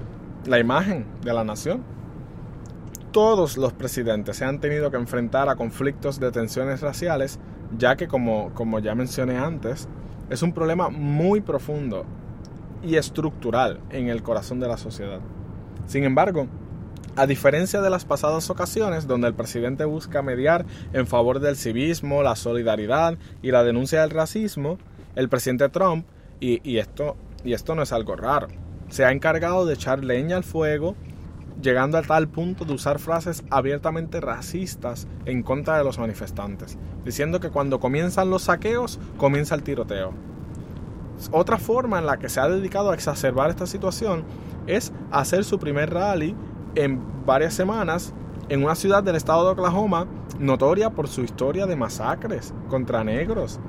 la 0.45 0.59
imagen 0.59 1.05
de 1.21 1.33
la 1.33 1.43
nación. 1.43 1.83
Todos 3.11 3.57
los 3.57 3.73
presidentes 3.73 4.37
se 4.37 4.45
han 4.45 4.59
tenido 4.59 4.91
que 4.91 4.97
enfrentar 4.97 5.49
a 5.49 5.55
conflictos 5.55 6.19
de 6.19 6.31
tensiones 6.31 6.81
raciales, 6.81 7.39
ya 7.77 7.95
que 7.95 8.07
como, 8.07 8.51
como 8.53 8.79
ya 8.79 8.95
mencioné 8.95 9.37
antes, 9.37 9.87
es 10.29 10.43
un 10.43 10.53
problema 10.53 10.89
muy 10.89 11.41
profundo 11.41 12.05
y 12.83 12.95
estructural 12.95 13.81
en 13.89 14.07
el 14.07 14.23
corazón 14.23 14.59
de 14.59 14.67
la 14.67 14.77
sociedad. 14.77 15.19
Sin 15.87 16.03
embargo, 16.03 16.47
a 17.15 17.27
diferencia 17.27 17.81
de 17.81 17.89
las 17.89 18.05
pasadas 18.05 18.49
ocasiones 18.49 19.07
donde 19.07 19.27
el 19.27 19.33
presidente 19.33 19.85
busca 19.85 20.21
mediar 20.21 20.65
en 20.93 21.07
favor 21.07 21.39
del 21.39 21.55
civismo, 21.55 22.23
la 22.23 22.35
solidaridad 22.35 23.17
y 23.41 23.51
la 23.51 23.63
denuncia 23.63 24.01
del 24.01 24.11
racismo, 24.11 24.77
el 25.15 25.29
presidente 25.29 25.69
Trump, 25.69 26.05
y, 26.39 26.77
esto, 26.77 27.17
y 27.43 27.53
esto 27.53 27.75
no 27.75 27.81
es 27.81 27.91
algo 27.91 28.15
raro, 28.15 28.47
se 28.89 29.03
ha 29.05 29.11
encargado 29.11 29.65
de 29.65 29.73
echar 29.73 30.03
leña 30.03 30.37
al 30.37 30.43
fuego, 30.43 30.95
llegando 31.61 31.97
a 31.97 32.01
tal 32.01 32.29
punto 32.29 32.63
de 32.63 32.73
usar 32.73 32.99
frases 32.99 33.43
abiertamente 33.49 34.21
racistas 34.21 35.07
en 35.25 35.43
contra 35.43 35.77
de 35.77 35.83
los 35.83 35.99
manifestantes, 35.99 36.77
diciendo 37.03 37.39
que 37.39 37.49
cuando 37.49 37.79
comienzan 37.79 38.29
los 38.29 38.43
saqueos, 38.43 38.99
comienza 39.17 39.55
el 39.55 39.63
tiroteo. 39.63 40.13
Otra 41.31 41.57
forma 41.57 41.99
en 41.99 42.05
la 42.05 42.17
que 42.17 42.29
se 42.29 42.39
ha 42.39 42.47
dedicado 42.47 42.91
a 42.91 42.93
exacerbar 42.93 43.49
esta 43.49 43.67
situación 43.67 44.23
es 44.67 44.93
hacer 45.11 45.43
su 45.43 45.59
primer 45.59 45.93
rally 45.93 46.35
en 46.75 47.25
varias 47.25 47.53
semanas 47.53 48.13
en 48.49 48.63
una 48.63 48.75
ciudad 48.75 49.03
del 49.03 49.15
estado 49.15 49.45
de 49.45 49.51
Oklahoma 49.51 50.07
notoria 50.39 50.89
por 50.89 51.07
su 51.07 51.21
historia 51.21 51.67
de 51.67 51.75
masacres 51.75 52.53
contra 52.67 53.03
negros 53.03 53.59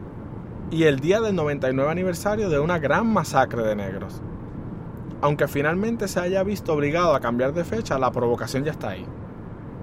y 0.71 0.85
el 0.85 1.01
día 1.01 1.21
del 1.21 1.35
99 1.35 1.91
aniversario 1.91 2.49
de 2.49 2.59
una 2.61 2.79
gran 2.79 3.07
masacre 3.13 3.63
de 3.63 3.77
negros. 3.77 4.23
Aunque 5.21 5.49
finalmente 5.49 6.09
se 6.09 6.21
haya 6.21 6.43
visto 6.43 6.73
obligado 6.73 7.15
a 7.15 7.21
cambiar 7.21 7.53
de 7.53 7.65
fecha, 7.65 7.99
la 7.99 8.11
provocación 8.11 8.65
ya 8.65 8.73
está 8.73 8.91
ahí. 8.91 9.05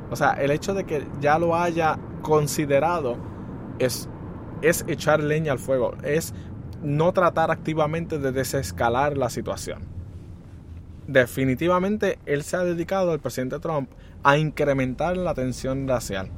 O 0.10 0.16
sea, 0.16 0.32
el 0.32 0.52
hecho 0.52 0.74
de 0.74 0.86
que 0.86 1.06
ya 1.20 1.38
lo 1.38 1.56
haya 1.56 2.00
considerado 2.22 3.18
es, 3.78 4.10
es 4.62 4.86
echar 4.88 5.22
leña 5.22 5.52
al 5.52 5.60
fuego, 5.60 5.94
es 6.04 6.34
no 6.82 7.12
tratar 7.12 7.52
activamente 7.52 8.18
de 8.18 8.32
desescalar 8.32 9.18
la 9.18 9.30
situación. 9.30 9.97
Definitivamente 11.08 12.20
él 12.26 12.44
se 12.44 12.58
ha 12.58 12.64
dedicado, 12.64 13.14
el 13.14 13.20
presidente 13.20 13.60
Trump, 13.60 13.90
a 14.24 14.38
incrementar 14.38 15.16
la 15.16 15.34
tensión 15.34 15.88
racial. 15.88 16.30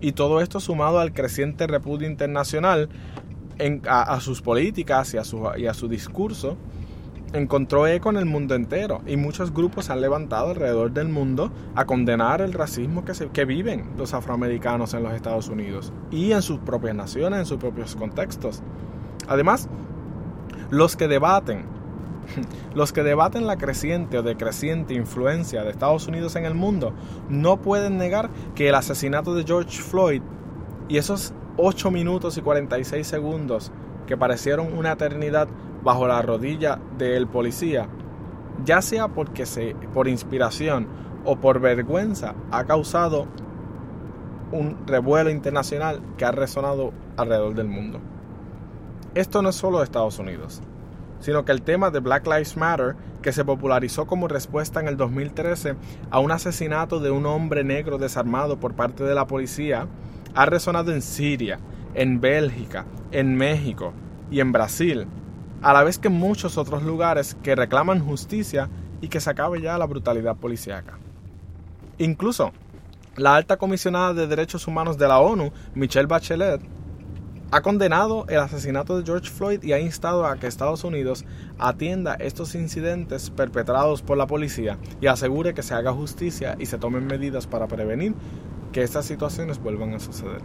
Y 0.00 0.12
todo 0.12 0.40
esto 0.40 0.60
sumado 0.60 1.00
al 1.00 1.12
creciente 1.12 1.66
repudio 1.66 2.08
internacional 2.08 2.88
a, 3.86 4.20
sus 4.20 4.40
políticas 4.40 5.12
y 5.14 5.18
a 5.18 5.24
su, 5.24 5.50
y 5.56 5.66
a 5.66 5.74
su 5.74 5.88
discurso, 5.88 6.56
encontró 7.32 7.86
eco 7.86 8.10
en 8.10 8.16
el 8.16 8.26
mundo 8.26 8.54
entero 8.54 9.02
y 9.06 9.16
muchos 9.16 9.52
grupos 9.52 9.86
se 9.86 9.92
han 9.92 10.00
levantado 10.00 10.50
alrededor 10.50 10.92
del 10.92 11.08
mundo 11.08 11.52
a 11.74 11.84
condenar 11.84 12.40
el 12.40 12.52
racismo 12.52 13.04
que, 13.04 13.12
que 13.32 13.44
viven 13.44 13.90
los 13.96 14.14
afroamericanos 14.14 14.94
en 14.94 15.02
los 15.02 15.12
Estados 15.12 15.48
Unidos 15.48 15.92
y 16.10 16.32
en 16.32 16.42
sus 16.42 16.58
propias 16.58 16.94
naciones, 16.94 17.40
en 17.40 17.46
sus 17.46 17.58
propios 17.58 17.94
contextos. 17.94 18.62
Además, 19.28 19.68
los 20.70 20.96
que 20.96 21.08
debaten, 21.08 21.64
los 22.74 22.92
que 22.92 23.02
debaten 23.02 23.46
la 23.46 23.56
creciente 23.56 24.18
o 24.18 24.22
decreciente 24.22 24.94
influencia 24.94 25.62
de 25.62 25.70
Estados 25.70 26.06
Unidos 26.06 26.36
en 26.36 26.44
el 26.44 26.54
mundo 26.54 26.92
no 27.28 27.60
pueden 27.60 27.98
negar 27.98 28.30
que 28.54 28.68
el 28.68 28.74
asesinato 28.74 29.34
de 29.34 29.44
George 29.44 29.80
Floyd 29.80 30.22
y 30.88 30.98
esos 30.98 31.32
8 31.56 31.90
minutos 31.90 32.36
y 32.36 32.42
46 32.42 33.06
segundos 33.06 33.72
que 34.06 34.16
parecieron 34.16 34.76
una 34.76 34.92
eternidad 34.92 35.48
bajo 35.82 36.06
la 36.06 36.20
rodilla 36.22 36.80
del 36.98 37.26
policía, 37.26 37.88
ya 38.64 38.82
sea 38.82 39.08
porque 39.08 39.46
se, 39.46 39.76
por 39.94 40.08
inspiración 40.08 40.88
o 41.24 41.36
por 41.36 41.60
vergüenza, 41.60 42.34
ha 42.50 42.64
causado 42.64 43.26
un 44.52 44.78
revuelo 44.86 45.30
internacional 45.30 46.00
que 46.16 46.24
ha 46.24 46.32
resonado 46.32 46.92
alrededor 47.16 47.54
del 47.54 47.68
mundo. 47.68 48.00
Esto 49.14 49.42
no 49.42 49.50
es 49.50 49.56
solo 49.56 49.82
Estados 49.82 50.18
Unidos, 50.18 50.62
sino 51.20 51.44
que 51.44 51.52
el 51.52 51.62
tema 51.62 51.90
de 51.90 52.00
Black 52.00 52.26
Lives 52.26 52.56
Matter, 52.56 52.96
que 53.22 53.32
se 53.32 53.44
popularizó 53.44 54.06
como 54.06 54.28
respuesta 54.28 54.80
en 54.80 54.88
el 54.88 54.96
2013 54.96 55.76
a 56.10 56.18
un 56.18 56.32
asesinato 56.32 57.00
de 57.00 57.10
un 57.10 57.26
hombre 57.26 57.64
negro 57.64 57.98
desarmado 57.98 58.58
por 58.58 58.74
parte 58.74 59.04
de 59.04 59.14
la 59.14 59.26
policía, 59.26 59.86
ha 60.34 60.46
resonado 60.46 60.92
en 60.92 61.02
Siria, 61.02 61.60
en 61.94 62.20
Bélgica, 62.20 62.86
en 63.12 63.36
México 63.36 63.92
y 64.30 64.40
en 64.40 64.52
Brasil, 64.52 65.06
a 65.62 65.72
la 65.72 65.84
vez 65.84 65.98
que 65.98 66.08
en 66.08 66.14
muchos 66.14 66.56
otros 66.56 66.82
lugares 66.82 67.36
que 67.42 67.54
reclaman 67.54 68.04
justicia 68.04 68.68
y 69.00 69.08
que 69.08 69.20
se 69.20 69.30
acabe 69.30 69.60
ya 69.60 69.78
la 69.78 69.86
brutalidad 69.86 70.36
policíaca. 70.36 70.98
Incluso, 71.98 72.52
la 73.16 73.36
alta 73.36 73.56
comisionada 73.56 74.14
de 74.14 74.26
derechos 74.26 74.66
humanos 74.66 74.96
de 74.96 75.08
la 75.08 75.18
ONU, 75.18 75.52
Michelle 75.74 76.06
Bachelet, 76.06 76.62
ha 77.52 77.62
condenado 77.62 78.26
el 78.28 78.38
asesinato 78.38 78.96
de 78.96 79.04
George 79.04 79.28
Floyd 79.28 79.62
y 79.64 79.72
ha 79.72 79.80
instado 79.80 80.24
a 80.24 80.36
que 80.36 80.46
Estados 80.46 80.84
Unidos 80.84 81.24
atienda 81.58 82.14
estos 82.14 82.54
incidentes 82.54 83.30
perpetrados 83.30 84.02
por 84.02 84.16
la 84.16 84.28
policía 84.28 84.78
y 85.00 85.08
asegure 85.08 85.52
que 85.52 85.64
se 85.64 85.74
haga 85.74 85.92
justicia 85.92 86.54
y 86.60 86.66
se 86.66 86.78
tomen 86.78 87.06
medidas 87.06 87.48
para 87.48 87.66
prevenir 87.66 88.14
que 88.70 88.82
estas 88.82 89.04
situaciones 89.04 89.60
vuelvan 89.60 89.94
a 89.94 89.98
suceder. 89.98 90.42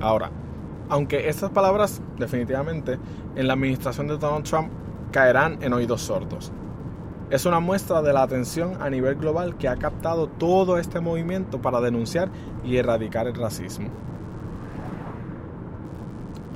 Ahora, 0.00 0.32
aunque 0.88 1.28
estas 1.28 1.50
palabras 1.50 2.02
definitivamente 2.18 2.98
en 3.36 3.46
la 3.46 3.52
administración 3.52 4.08
de 4.08 4.18
Donald 4.18 4.44
Trump 4.44 4.70
caerán 5.12 5.62
en 5.62 5.72
oídos 5.72 6.02
sordos. 6.02 6.50
Es 7.30 7.46
una 7.46 7.60
muestra 7.60 8.02
de 8.02 8.12
la 8.12 8.22
atención 8.22 8.80
a 8.82 8.90
nivel 8.90 9.14
global 9.14 9.56
que 9.56 9.68
ha 9.68 9.76
captado 9.76 10.28
todo 10.28 10.78
este 10.78 11.00
movimiento 11.00 11.62
para 11.62 11.80
denunciar 11.80 12.30
y 12.64 12.76
erradicar 12.76 13.26
el 13.28 13.34
racismo. 13.34 13.90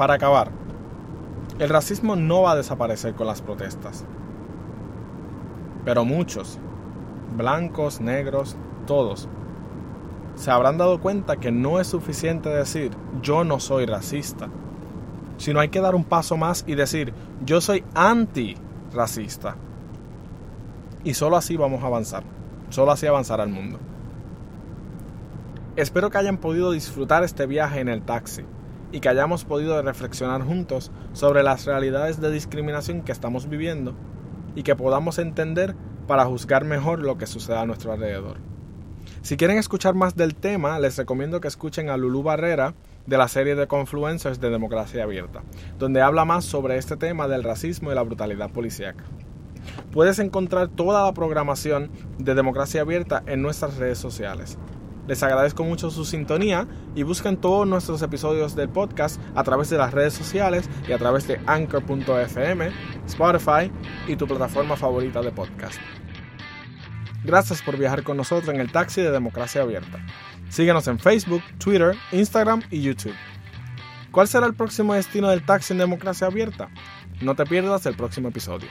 Para 0.01 0.15
acabar, 0.15 0.51
el 1.59 1.69
racismo 1.69 2.17
no 2.17 2.41
va 2.41 2.53
a 2.53 2.57
desaparecer 2.57 3.15
con 3.15 3.27
las 3.27 3.43
protestas. 3.43 4.07
Pero 5.85 6.07
muchos, 6.07 6.59
blancos, 7.37 8.01
negros, 8.01 8.57
todos, 8.87 9.29
se 10.37 10.51
habrán 10.51 10.79
dado 10.79 11.03
cuenta 11.03 11.37
que 11.37 11.53
no 11.53 11.81
es 11.81 11.89
suficiente 11.89 12.49
decir 12.49 12.93
yo 13.21 13.45
no 13.45 13.61
soy 13.61 13.85
racista, 13.85 14.49
sino 15.37 15.61
hay 15.61 15.69
que 15.69 15.83
dar 15.83 15.95
un 15.95 16.05
paso 16.05 16.39
más 16.39 16.65
y 16.67 16.77
decir 16.77 17.13
yo 17.45 17.61
soy 17.61 17.85
anti-racista. 17.95 19.57
Y 21.05 21.13
solo 21.13 21.37
así 21.37 21.59
vamos 21.59 21.85
a 21.85 21.89
avanzar, 21.89 22.23
solo 22.71 22.93
así 22.93 23.07
avanzará 23.07 23.45
el 23.45 23.51
mundo. 23.51 23.79
Espero 25.77 26.09
que 26.09 26.17
hayan 26.17 26.39
podido 26.39 26.73
disfrutar 26.73 27.23
este 27.23 27.45
viaje 27.45 27.81
en 27.81 27.91
el 27.91 28.01
taxi 28.01 28.47
y 28.93 29.01
que 29.01 29.09
hayamos 29.09 29.45
podido 29.45 29.81
reflexionar 29.83 30.43
juntos 30.43 30.91
sobre 31.13 31.43
las 31.43 31.65
realidades 31.65 32.21
de 32.21 32.31
discriminación 32.31 33.03
que 33.03 33.13
estamos 33.13 33.49
viviendo 33.49 33.95
y 34.55 34.63
que 34.63 34.77
podamos 34.77 35.19
entender 35.19 35.75
para 36.07 36.27
juzgar 36.27 36.65
mejor 36.65 37.01
lo 37.01 37.19
que 37.19 37.27
sucede 37.27 37.57
a 37.57 37.67
nuestro 37.67 37.93
alrededor. 37.93 38.39
Si 39.23 39.37
quieren 39.37 39.59
escuchar 39.59 39.95
más 39.95 40.17
del 40.17 40.35
tema, 40.35 40.79
les 40.79 40.97
recomiendo 40.97 41.41
que 41.41 41.49
escuchen 41.49 41.91
a 41.91 41.97
Lulu 41.97 42.23
Barrera 42.23 42.75
de 43.07 43.19
la 43.19 43.29
serie 43.29 43.55
de 43.55 43.67
Confluencers 43.67 44.41
de 44.41 44.51
Democracia 44.51 45.05
Abierta, 45.05 45.43
donde 45.79 46.01
habla 46.01 46.25
más 46.25 46.45
sobre 46.45 46.77
este 46.77 46.97
tema 46.97 47.29
del 47.29 47.45
racismo 47.45 47.93
y 47.93 47.95
la 47.95 48.03
brutalidad 48.03 48.51
policíaca. 48.51 49.05
Puedes 49.93 50.19
encontrar 50.19 50.69
toda 50.69 51.05
la 51.05 51.13
programación 51.13 51.91
de 52.19 52.35
Democracia 52.35 52.83
Abierta 52.83 53.23
en 53.27 53.43
nuestras 53.43 53.77
redes 53.77 53.99
sociales. 53.99 54.59
Les 55.11 55.25
agradezco 55.25 55.65
mucho 55.65 55.91
su 55.91 56.05
sintonía 56.05 56.69
y 56.95 57.03
busquen 57.03 57.37
todos 57.37 57.67
nuestros 57.67 58.01
episodios 58.01 58.55
del 58.55 58.69
podcast 58.69 59.21
a 59.35 59.43
través 59.43 59.69
de 59.69 59.77
las 59.77 59.93
redes 59.93 60.15
sociales 60.15 60.71
y 60.87 60.93
a 60.93 60.99
través 60.99 61.27
de 61.27 61.41
anchor.fm, 61.47 62.71
Spotify 63.07 63.73
y 64.07 64.15
tu 64.15 64.29
plataforma 64.29 64.77
favorita 64.77 65.21
de 65.21 65.33
podcast. 65.33 65.81
Gracias 67.25 67.61
por 67.61 67.77
viajar 67.77 68.05
con 68.05 68.19
nosotros 68.19 68.55
en 68.55 68.61
el 68.61 68.71
taxi 68.71 69.01
de 69.01 69.11
Democracia 69.11 69.63
Abierta. 69.63 69.99
Síguenos 70.49 70.87
en 70.87 71.01
Facebook, 71.01 71.43
Twitter, 71.59 71.97
Instagram 72.13 72.63
y 72.71 72.81
YouTube. 72.81 73.17
¿Cuál 74.13 74.29
será 74.29 74.47
el 74.47 74.55
próximo 74.55 74.95
destino 74.95 75.29
del 75.29 75.45
taxi 75.45 75.73
en 75.73 75.81
Democracia 75.81 76.29
Abierta? 76.29 76.71
No 77.21 77.35
te 77.35 77.45
pierdas 77.47 77.85
el 77.85 77.97
próximo 77.97 78.29
episodio. 78.29 78.69